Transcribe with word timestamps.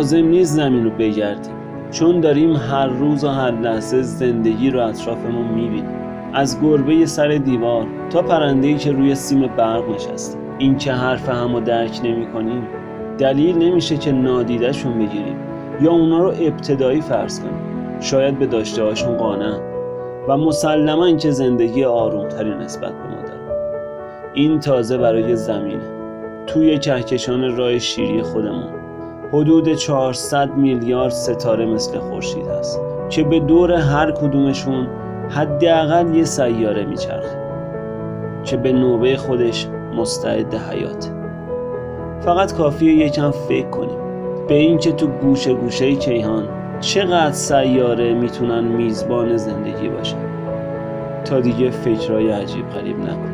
لازم 0.00 0.24
نیست 0.24 0.54
زمین 0.54 0.84
رو 0.84 0.90
بگردیم. 0.90 1.52
چون 1.90 2.20
داریم 2.20 2.56
هر 2.56 2.86
روز 2.86 3.24
و 3.24 3.28
هر 3.28 3.50
لحظه 3.50 4.02
زندگی 4.02 4.70
رو 4.70 4.86
اطرافمون 4.86 5.48
می‌بینیم. 5.48 5.84
از 6.34 6.60
گربه 6.62 7.06
سر 7.06 7.28
دیوار 7.28 7.86
تا 8.10 8.22
پرنده‌ای 8.22 8.74
که 8.74 8.92
روی 8.92 9.14
سیم 9.14 9.46
برق 9.56 9.90
نشسته. 9.90 10.38
این 10.58 10.76
که 10.76 10.92
حرف 10.92 11.28
همو 11.28 11.60
درک 11.60 12.00
نمی 12.04 12.26
کنیم 12.26 12.62
دلیل 13.18 13.58
نمیشه 13.58 13.96
که 13.96 14.12
نادیدهشون 14.12 14.98
بگیریم. 14.98 15.36
یا 15.80 15.90
اونا 15.90 16.18
رو 16.18 16.28
ابتدایی 16.28 17.00
فرض 17.00 17.40
کنیم. 17.40 18.00
شاید 18.00 18.38
به 18.38 18.46
داشته 18.46 18.82
هاشون 18.82 19.16
قانع 19.16 19.58
و 20.28 20.36
مسلما 20.36 21.04
اینکه 21.04 21.30
زندگی 21.30 21.84
آرومتری 21.84 22.54
نسبت 22.54 22.92
به 22.92 23.16
ما 23.16 23.22
دارن. 23.22 23.60
این 24.34 24.60
تازه 24.60 24.98
برای 24.98 25.36
زمینه. 25.36 25.82
توی 26.46 26.78
کهکشان 26.78 27.56
راه 27.56 27.78
شیری 27.78 28.22
خودمون. 28.22 28.79
حدود 29.32 29.74
400 29.74 30.56
میلیارد 30.56 31.12
ستاره 31.12 31.66
مثل 31.66 31.98
خورشید 31.98 32.46
هست 32.48 32.80
که 33.08 33.24
به 33.24 33.40
دور 33.40 33.72
هر 33.72 34.12
کدومشون 34.12 34.88
حداقل 35.30 36.14
یه 36.14 36.24
سیاره 36.24 36.84
میچرخه 36.84 37.38
که 38.44 38.56
به 38.56 38.72
نوبه 38.72 39.16
خودش 39.16 39.66
مستعد 39.96 40.54
حیات 40.54 41.10
فقط 42.20 42.54
کافیه 42.54 42.94
یکم 42.94 43.30
فکر 43.30 43.70
کنیم 43.70 43.98
به 44.48 44.54
اینکه 44.54 44.92
تو 44.92 45.06
گوشه 45.06 45.54
گوشه 45.54 45.94
کیهان 45.94 46.48
چقدر 46.80 47.32
سیاره 47.32 48.14
می‌تونن 48.14 48.64
میزبان 48.64 49.36
زندگی 49.36 49.88
باشن. 49.88 50.30
تا 51.24 51.40
دیگه 51.40 51.70
فکرهای 51.70 52.30
عجیب 52.30 52.68
غریب 52.68 52.98
نکن. 52.98 53.29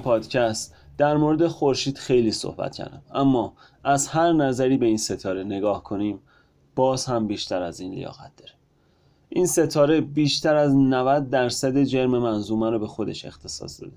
این 0.00 0.04
پادکست 0.04 0.74
در 0.98 1.16
مورد 1.16 1.46
خورشید 1.46 1.98
خیلی 1.98 2.32
صحبت 2.32 2.76
کردم. 2.76 3.02
اما 3.14 3.52
از 3.84 4.08
هر 4.08 4.32
نظری 4.32 4.76
به 4.76 4.86
این 4.86 4.96
ستاره 4.96 5.44
نگاه 5.44 5.82
کنیم 5.82 6.18
باز 6.74 7.06
هم 7.06 7.26
بیشتر 7.26 7.62
از 7.62 7.80
این 7.80 7.94
لیاقت 7.94 8.36
داره. 8.36 8.52
این 9.28 9.46
ستاره 9.46 10.00
بیشتر 10.00 10.56
از 10.56 10.74
90 10.74 11.30
درصد 11.30 11.82
جرم 11.82 12.10
منظومه 12.18 12.70
رو 12.70 12.78
به 12.78 12.86
خودش 12.86 13.24
اختصاص 13.24 13.82
داده 13.82 13.96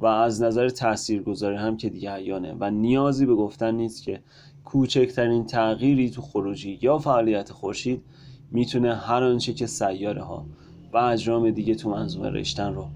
و 0.00 0.06
از 0.06 0.42
نظر 0.42 0.68
تاثیرگذاری 0.68 1.56
هم 1.56 1.76
که 1.76 1.88
دیگه 1.88 2.10
عیانه 2.10 2.56
و 2.60 2.70
نیازی 2.70 3.26
به 3.26 3.34
گفتن 3.34 3.74
نیست 3.74 4.02
که 4.02 4.20
کوچکترین 4.64 5.46
تغییری 5.46 6.10
تو 6.10 6.22
خروجی 6.22 6.78
یا 6.82 6.98
فعالیت 6.98 7.52
خورشید 7.52 8.02
می‌تونه 8.50 8.94
هر 8.94 9.22
آنچه 9.22 9.52
که 9.52 9.66
سیاره 9.66 10.22
ها 10.22 10.46
و 10.92 10.96
اجرام 10.96 11.50
دیگه 11.50 11.74
تو 11.74 11.90
منظومه 11.90 12.30
رشتن 12.30 12.74
رو 12.74 12.86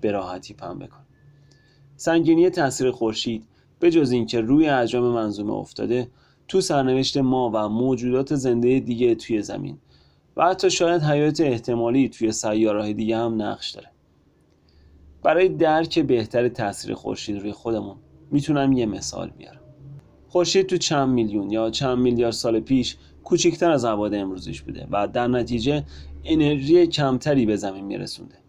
به 0.00 0.10
راحتی 0.10 0.54
پنبه 0.54 0.86
کن 0.86 0.99
سنگینی 2.00 2.50
تاثیر 2.50 2.90
خورشید 2.90 3.44
به 3.80 3.90
جز 3.90 4.10
اینکه 4.10 4.40
روی 4.40 4.68
اجرام 4.68 5.04
منظومه 5.04 5.52
افتاده 5.52 6.08
تو 6.48 6.60
سرنوشت 6.60 7.16
ما 7.16 7.50
و 7.54 7.68
موجودات 7.68 8.34
زنده 8.34 8.80
دیگه 8.80 9.14
توی 9.14 9.42
زمین. 9.42 9.78
و 10.36 10.44
حتی 10.44 10.70
شاید 10.70 11.02
حیات 11.02 11.40
احتمالی 11.40 12.08
توی 12.08 12.32
سیارهای 12.32 12.94
دیگه 12.94 13.16
هم 13.16 13.42
نقش 13.42 13.70
داره. 13.70 13.88
برای 15.22 15.48
درک 15.48 15.98
بهتر 15.98 16.48
تاثیر 16.48 16.94
خورشید 16.94 17.38
روی 17.38 17.52
خودمون 17.52 17.96
می‌تونم 18.30 18.72
یه 18.72 18.86
مثال 18.86 19.30
بیارم. 19.30 19.60
خورشید 20.28 20.66
تو 20.66 20.76
چند 20.76 21.08
میلیون 21.08 21.50
یا 21.50 21.70
چند 21.70 21.98
میلیارد 21.98 22.32
سال 22.32 22.60
پیش 22.60 22.96
کوچکتر 23.24 23.70
از 23.70 23.84
ابعاد 23.84 24.14
امروزیش 24.14 24.62
بوده 24.62 24.86
و 24.90 25.08
در 25.08 25.26
نتیجه 25.26 25.84
انرژی 26.24 26.86
کمتری 26.86 27.46
به 27.46 27.56
زمین 27.56 27.84
میرسونده. 27.84 28.39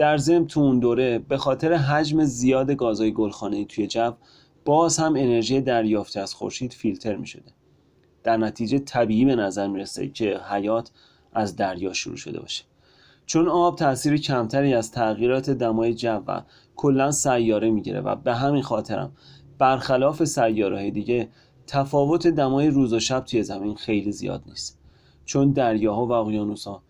در 0.00 0.16
ضمن 0.16 0.46
تو 0.46 0.60
اون 0.60 0.78
دوره 0.78 1.18
به 1.18 1.36
خاطر 1.36 1.72
حجم 1.72 2.24
زیاد 2.24 2.70
گازهای 2.70 3.12
گلخانه‌ای 3.12 3.64
توی 3.64 3.86
جو 3.86 4.12
باز 4.64 4.98
هم 4.98 5.16
انرژی 5.16 5.60
دریافتی 5.60 6.20
از 6.20 6.34
خورشید 6.34 6.72
فیلتر 6.72 7.16
می 7.16 7.26
شده. 7.26 7.52
در 8.22 8.36
نتیجه 8.36 8.78
طبیعی 8.78 9.24
به 9.24 9.36
نظر 9.36 9.66
می‌رسه 9.66 10.08
که 10.08 10.40
حیات 10.50 10.90
از 11.32 11.56
دریا 11.56 11.92
شروع 11.92 12.16
شده 12.16 12.40
باشه. 12.40 12.64
چون 13.26 13.48
آب 13.48 13.76
تاثیر 13.76 14.16
کمتری 14.16 14.74
از 14.74 14.92
تغییرات 14.92 15.50
دمای 15.50 15.94
جو 15.94 16.22
و 16.26 16.42
کلا 16.76 17.10
سیاره 17.10 17.70
می‌گیره 17.70 18.00
و 18.00 18.16
به 18.16 18.34
همین 18.34 18.62
خاطرم 18.62 19.12
برخلاف 19.58 20.24
سیاره 20.24 20.90
دیگه 20.90 21.28
تفاوت 21.66 22.26
دمای 22.26 22.68
روز 22.68 22.92
و 22.92 23.00
شب 23.00 23.20
توی 23.20 23.42
زمین 23.42 23.74
خیلی 23.74 24.12
زیاد 24.12 24.42
نیست. 24.46 24.78
چون 25.24 25.52
دریاها 25.52 26.06
و 26.06 26.12
اقیانوسها 26.12 26.82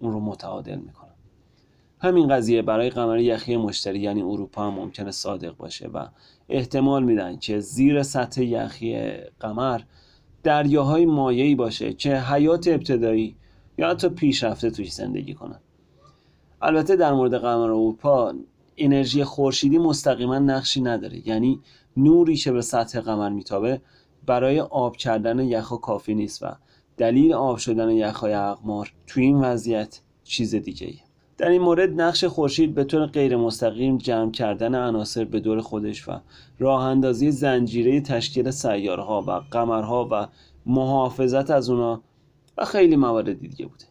اون 0.00 0.12
رو 0.12 0.20
متعادل 0.20 0.78
می‌کنن. 0.78 1.07
همین 2.00 2.28
قضیه 2.28 2.62
برای 2.62 2.90
قمر 2.90 3.18
یخی 3.18 3.56
مشتری 3.56 4.00
یعنی 4.00 4.22
اروپا 4.22 4.66
هم 4.66 4.74
ممکنه 4.74 5.10
صادق 5.10 5.56
باشه 5.56 5.88
و 5.88 6.06
احتمال 6.48 7.04
میدن 7.04 7.36
که 7.36 7.60
زیر 7.60 8.02
سطح 8.02 8.42
یخی 8.42 9.12
قمر 9.40 9.80
دریاهای 10.42 11.06
مایعی 11.06 11.54
باشه 11.54 11.92
که 11.92 12.20
حیات 12.20 12.68
ابتدایی 12.68 13.36
یا 13.78 13.90
حتی 13.90 14.08
پیشرفته 14.08 14.70
توش 14.70 14.92
زندگی 14.92 15.34
کنن 15.34 15.60
البته 16.62 16.96
در 16.96 17.12
مورد 17.12 17.34
قمر 17.34 17.70
اروپا 17.70 18.34
انرژی 18.76 19.24
خورشیدی 19.24 19.78
مستقیما 19.78 20.38
نقشی 20.38 20.80
نداره 20.80 21.28
یعنی 21.28 21.60
نوری 21.96 22.36
که 22.36 22.52
به 22.52 22.62
سطح 22.62 23.00
قمر 23.00 23.28
میتابه 23.28 23.80
برای 24.26 24.60
آب 24.60 24.96
کردن 24.96 25.38
یخ 25.38 25.72
کافی 25.82 26.14
نیست 26.14 26.42
و 26.42 26.46
دلیل 26.96 27.32
آب 27.32 27.56
شدن 27.56 27.90
یخهای 27.90 28.32
اقمار 28.34 28.92
توی 29.06 29.24
این 29.24 29.40
وضعیت 29.40 30.00
چیز 30.24 30.54
دیگه 30.54 30.86
ایه. 30.86 31.07
در 31.38 31.48
این 31.48 31.62
مورد 31.62 32.00
نقش 32.00 32.24
خورشید 32.24 32.74
به 32.74 32.84
طور 32.84 33.06
غیر 33.06 33.36
مستقیم 33.36 33.98
جمع 33.98 34.30
کردن 34.30 34.74
عناصر 34.74 35.24
به 35.24 35.40
دور 35.40 35.60
خودش 35.60 36.08
و 36.08 36.12
راه 36.58 36.82
اندازی 36.82 37.30
زنجیره 37.30 38.00
تشکیل 38.00 38.50
سیارها 38.50 39.22
و 39.22 39.30
قمرها 39.30 40.08
و 40.12 40.26
محافظت 40.66 41.50
از 41.50 41.70
اونا 41.70 42.02
و 42.58 42.64
خیلی 42.64 42.96
موارد 42.96 43.40
دیگه 43.40 43.66
بوده. 43.66 43.84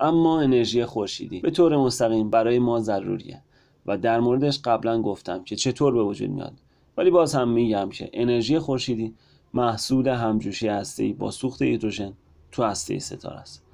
اما 0.00 0.40
انرژی 0.40 0.84
خورشیدی 0.84 1.40
به 1.40 1.50
طور 1.50 1.76
مستقیم 1.76 2.30
برای 2.30 2.58
ما 2.58 2.80
ضروریه 2.80 3.42
و 3.86 3.98
در 3.98 4.20
موردش 4.20 4.60
قبلا 4.64 5.02
گفتم 5.02 5.44
که 5.44 5.56
چطور 5.56 5.94
به 5.94 6.02
وجود 6.02 6.30
میاد. 6.30 6.54
ولی 6.96 7.10
باز 7.10 7.34
هم 7.34 7.48
میگم 7.48 7.88
که 7.90 8.10
انرژی 8.12 8.58
خورشیدی 8.58 9.14
محصول 9.54 10.08
همجوشی 10.08 10.68
هسته‌ای 10.68 11.12
با 11.12 11.30
سوخت 11.30 11.62
هیدروژن 11.62 12.12
تو 12.52 12.62
هسته 12.62 12.98
ستاره 12.98 13.36
است. 13.36 13.64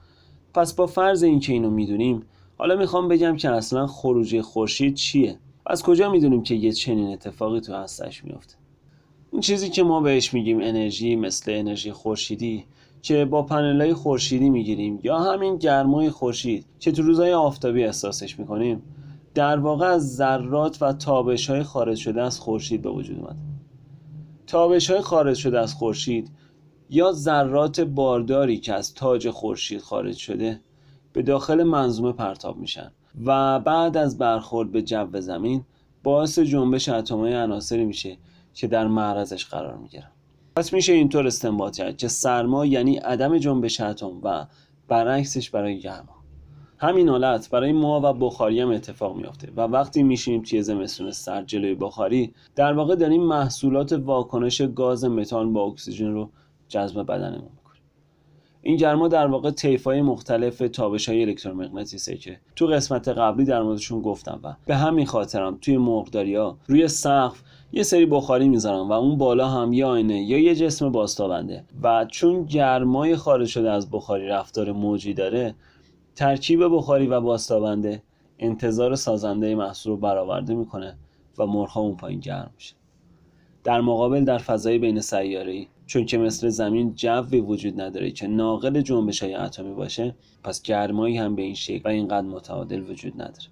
پس 0.55 0.75
با 0.75 0.87
فرض 0.87 1.23
اینکه 1.23 1.53
اینو 1.53 1.71
می‌دونیم 1.71 2.23
حالا 2.59 2.77
می‌خوام 2.77 3.09
بگم 3.09 3.37
که 3.37 3.51
اصلا 3.51 3.87
خروجی 3.87 4.41
خورشید 4.41 4.95
چیه؟ 4.95 5.39
از 5.67 5.83
کجا 5.83 6.11
می‌دونیم 6.11 6.43
که 6.43 6.55
یه 6.55 6.73
چنین 6.73 7.13
اتفاقی 7.13 7.61
تو 7.61 7.75
هستش 7.75 8.25
میفته 8.25 8.55
این 9.33 9.41
چیزی 9.41 9.71
که 9.71 9.83
ما 9.83 10.01
بهش 10.01 10.35
میگیم 10.35 10.61
انرژی 10.61 11.17
مثل 11.17 11.53
انرژی 11.55 11.93
خورشیدی 11.93 12.65
که 13.03 13.25
با 13.25 13.43
پنلای 13.43 13.95
خورشیدی 13.95 14.51
می‌گیریم 14.51 15.01
یا 15.03 15.19
همین 15.19 15.57
گرمای 15.57 16.11
خورشید 16.11 16.67
که 16.81 16.93
تو 16.93 17.03
روزهای 17.03 17.33
آفتابی 17.33 17.85
احساسش 17.85 18.39
می‌کنیم 18.39 18.83
در 19.35 19.59
واقع 19.59 19.87
از 19.87 20.17
ذرات 20.17 20.83
و 20.83 20.93
تابش 20.93 21.51
های 21.51 21.63
خارج 21.63 21.99
شده 21.99 22.23
از 22.23 22.41
خورشید 22.41 22.83
به 22.83 22.91
وجود 22.91 23.19
اومد 23.19 23.37
تابش 24.47 24.91
های 24.91 25.01
خارج 25.01 25.37
شده 25.37 25.61
از 25.61 25.75
خورشید 25.75 26.31
یا 26.91 27.13
ذرات 27.13 27.81
بارداری 27.81 28.59
که 28.59 28.75
از 28.75 28.95
تاج 28.95 29.31
خورشید 29.31 29.81
خارج 29.81 30.17
شده 30.17 30.61
به 31.19 31.23
داخل 31.23 31.62
منظومه 31.62 32.12
پرتاب 32.12 32.56
میشن 32.56 32.91
و 33.26 33.61
بعد 33.61 33.97
از 33.97 34.19
برخورد 34.19 34.73
به 34.73 34.82
جو 34.82 35.20
زمین 35.20 35.65
باعث 36.03 36.38
جنبش 36.38 36.88
اتمهای 36.88 37.35
عناصری 37.35 37.85
میشه 37.85 38.17
که 38.55 38.67
در 38.67 38.87
معرضش 38.87 39.47
قرار 39.47 39.76
می‌گیرن. 39.76 40.11
پس 40.56 40.73
میشه 40.73 40.93
اینطور 40.93 41.26
استنباط 41.26 41.76
کرد 41.76 41.97
که 41.97 42.09
سرما 42.09 42.67
یعنی 42.67 42.97
عدم 42.97 43.38
جنبش 43.38 43.81
اتم 43.81 44.20
و 44.23 44.47
برعکسش 44.88 45.50
برای 45.50 45.81
گرما. 45.81 46.15
همین 46.79 47.09
حالت 47.09 47.50
برای 47.50 47.73
ما 47.73 48.00
و 48.00 48.12
بخاری 48.12 48.61
هم 48.61 48.71
اتفاق 48.71 49.17
میافته 49.17 49.53
و 49.56 49.61
وقتی 49.61 50.03
میشینیم 50.03 50.43
توی 50.43 50.62
زمستون 50.62 51.11
سرد 51.11 51.47
جلوی 51.47 51.75
بخاری 51.75 52.35
در 52.56 52.73
واقع 52.73 52.94
داریم 52.94 53.23
محصولات 53.23 53.93
واکنش 53.93 54.62
گاز 54.62 55.05
متان 55.05 55.53
با 55.53 55.64
اکسیژن 55.64 56.12
رو 56.12 56.31
جذب 56.69 57.03
بدنمون 57.03 57.50
این 58.63 58.77
گرما 58.77 59.09
در 59.09 59.27
واقع 59.27 59.53
های 59.85 60.03
مختلف 60.03 60.63
تابش 60.73 61.09
های 61.09 61.23
الکترومغناطیسه 61.23 62.17
که 62.17 62.41
تو 62.57 62.67
قسمت 62.67 63.09
قبلی 63.09 63.45
در 63.45 63.63
موردشون 63.63 64.03
گفتم 64.03 64.41
و 64.43 64.55
به 64.67 64.77
همین 64.77 65.07
خاطرم 65.07 65.59
توی 65.61 65.77
مرغداری 65.77 66.35
ها 66.35 66.59
روی 66.67 66.89
سقف 66.89 67.43
یه 67.73 67.83
سری 67.83 68.07
بخاری 68.07 68.49
می‌ذارن 68.49 68.89
و 68.89 68.93
اون 68.93 69.19
بالا 69.19 69.49
هم 69.49 69.73
یه 69.73 69.87
آینه 69.87 70.23
یا 70.23 70.39
یه 70.39 70.55
جسم 70.55 70.93
باستابنده 70.93 71.65
و 71.83 72.07
چون 72.11 72.45
گرمای 72.45 73.17
خارج 73.17 73.49
شده 73.49 73.71
از 73.71 73.91
بخاری 73.91 74.27
رفتار 74.27 74.73
موجی 74.73 75.15
داره 75.15 75.55
ترکیب 76.17 76.77
بخاری 76.77 77.07
و 77.07 77.21
باستابنده 77.21 78.03
انتظار 78.39 78.95
سازنده 78.95 79.55
محصول 79.55 79.93
رو 79.93 79.97
برآورده 79.97 80.55
می‌کنه 80.55 80.99
و 81.39 81.47
مرغ 81.47 81.79
اون 81.79 81.97
پایین 81.97 82.21
گرم 82.21 82.51
میشه. 82.57 82.75
در 83.65 83.81
مقابل 83.81 84.25
در 84.25 84.39
فضای 84.39 84.79
بین 84.79 85.01
سیاره‌ای 85.01 85.67
چون 85.88 86.05
که 86.05 86.19
مثل 86.19 86.49
زمین 86.49 86.94
جوی 86.94 87.40
وجود 87.40 87.81
نداره 87.81 88.11
که 88.11 88.26
ناقل 88.26 88.81
جنبش 88.81 89.23
های 89.23 89.35
اتمی 89.35 89.75
باشه 89.75 90.14
پس 90.44 90.62
گرمایی 90.62 91.17
هم 91.17 91.35
به 91.35 91.43
این 91.43 91.55
شکل 91.55 91.81
و 91.85 91.88
اینقدر 91.88 92.26
متعادل 92.26 92.90
وجود 92.90 93.12
نداره. 93.14 93.49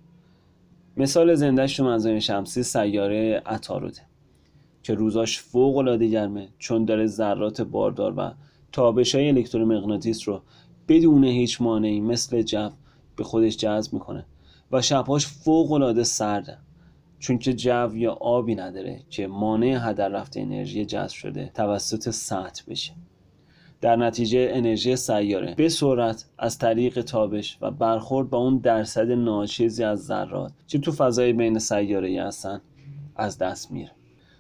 مثال 0.97 1.35
زندهش 1.35 1.77
تو 1.77 1.85
منظومه 1.85 2.21
شمسی 2.21 2.63
سیاره 2.63 3.43
عطاروده 3.47 4.01
که 4.83 4.95
روزاش 4.95 5.41
فوق 5.41 5.77
العاده 5.77 6.09
گرمه 6.09 6.49
چون 6.59 6.85
داره 6.85 7.07
ذرات 7.07 7.61
باردار 7.61 8.15
و 8.17 8.33
تابش 8.73 9.15
های 9.15 9.29
الکترومغناطیس 9.29 10.29
رو 10.29 10.43
بدون 10.89 11.25
هیچ 11.25 11.63
مانعی 11.63 12.01
مثل 12.01 12.43
جو 12.43 12.71
به 13.17 13.25
خودش 13.25 13.57
جذب 13.57 13.93
می‌کنه 13.93 14.27
و 14.73 14.83
شبهاش 14.83 15.27
فوق 15.27 15.73
العاده 15.73 16.05
سرده. 16.05 16.59
چون 17.19 17.39
که 17.39 17.53
جو 17.53 17.97
یا 17.97 18.13
آبی 18.13 18.55
نداره 18.55 19.01
که 19.11 19.27
مانع 19.27 19.79
هدر 19.81 20.09
رفت 20.09 20.37
انرژی 20.37 20.85
جذب 20.85 21.15
شده 21.15 21.51
توسط 21.55 22.11
سطح 22.11 22.65
بشه. 22.69 22.93
در 23.81 23.97
نتیجه 23.97 24.49
انرژی 24.53 24.97
سیاره 24.97 25.55
به 25.55 25.69
سرعت 25.69 26.25
از 26.39 26.59
طریق 26.59 27.03
تابش 27.03 27.59
و 27.61 27.71
برخورد 27.71 28.31
با 28.31 28.39
اون 28.39 28.59
درصد 28.59 29.11
ناچیزی 29.11 29.85
از 29.85 30.05
ذرات 30.05 30.53
که 30.69 30.79
تو 30.79 30.93
فضای 30.93 31.33
بین 31.33 31.59
سیاره 31.59 32.23
هستن 32.23 32.61
از 33.17 33.39
دست 33.39 33.73
میره. 33.73 33.91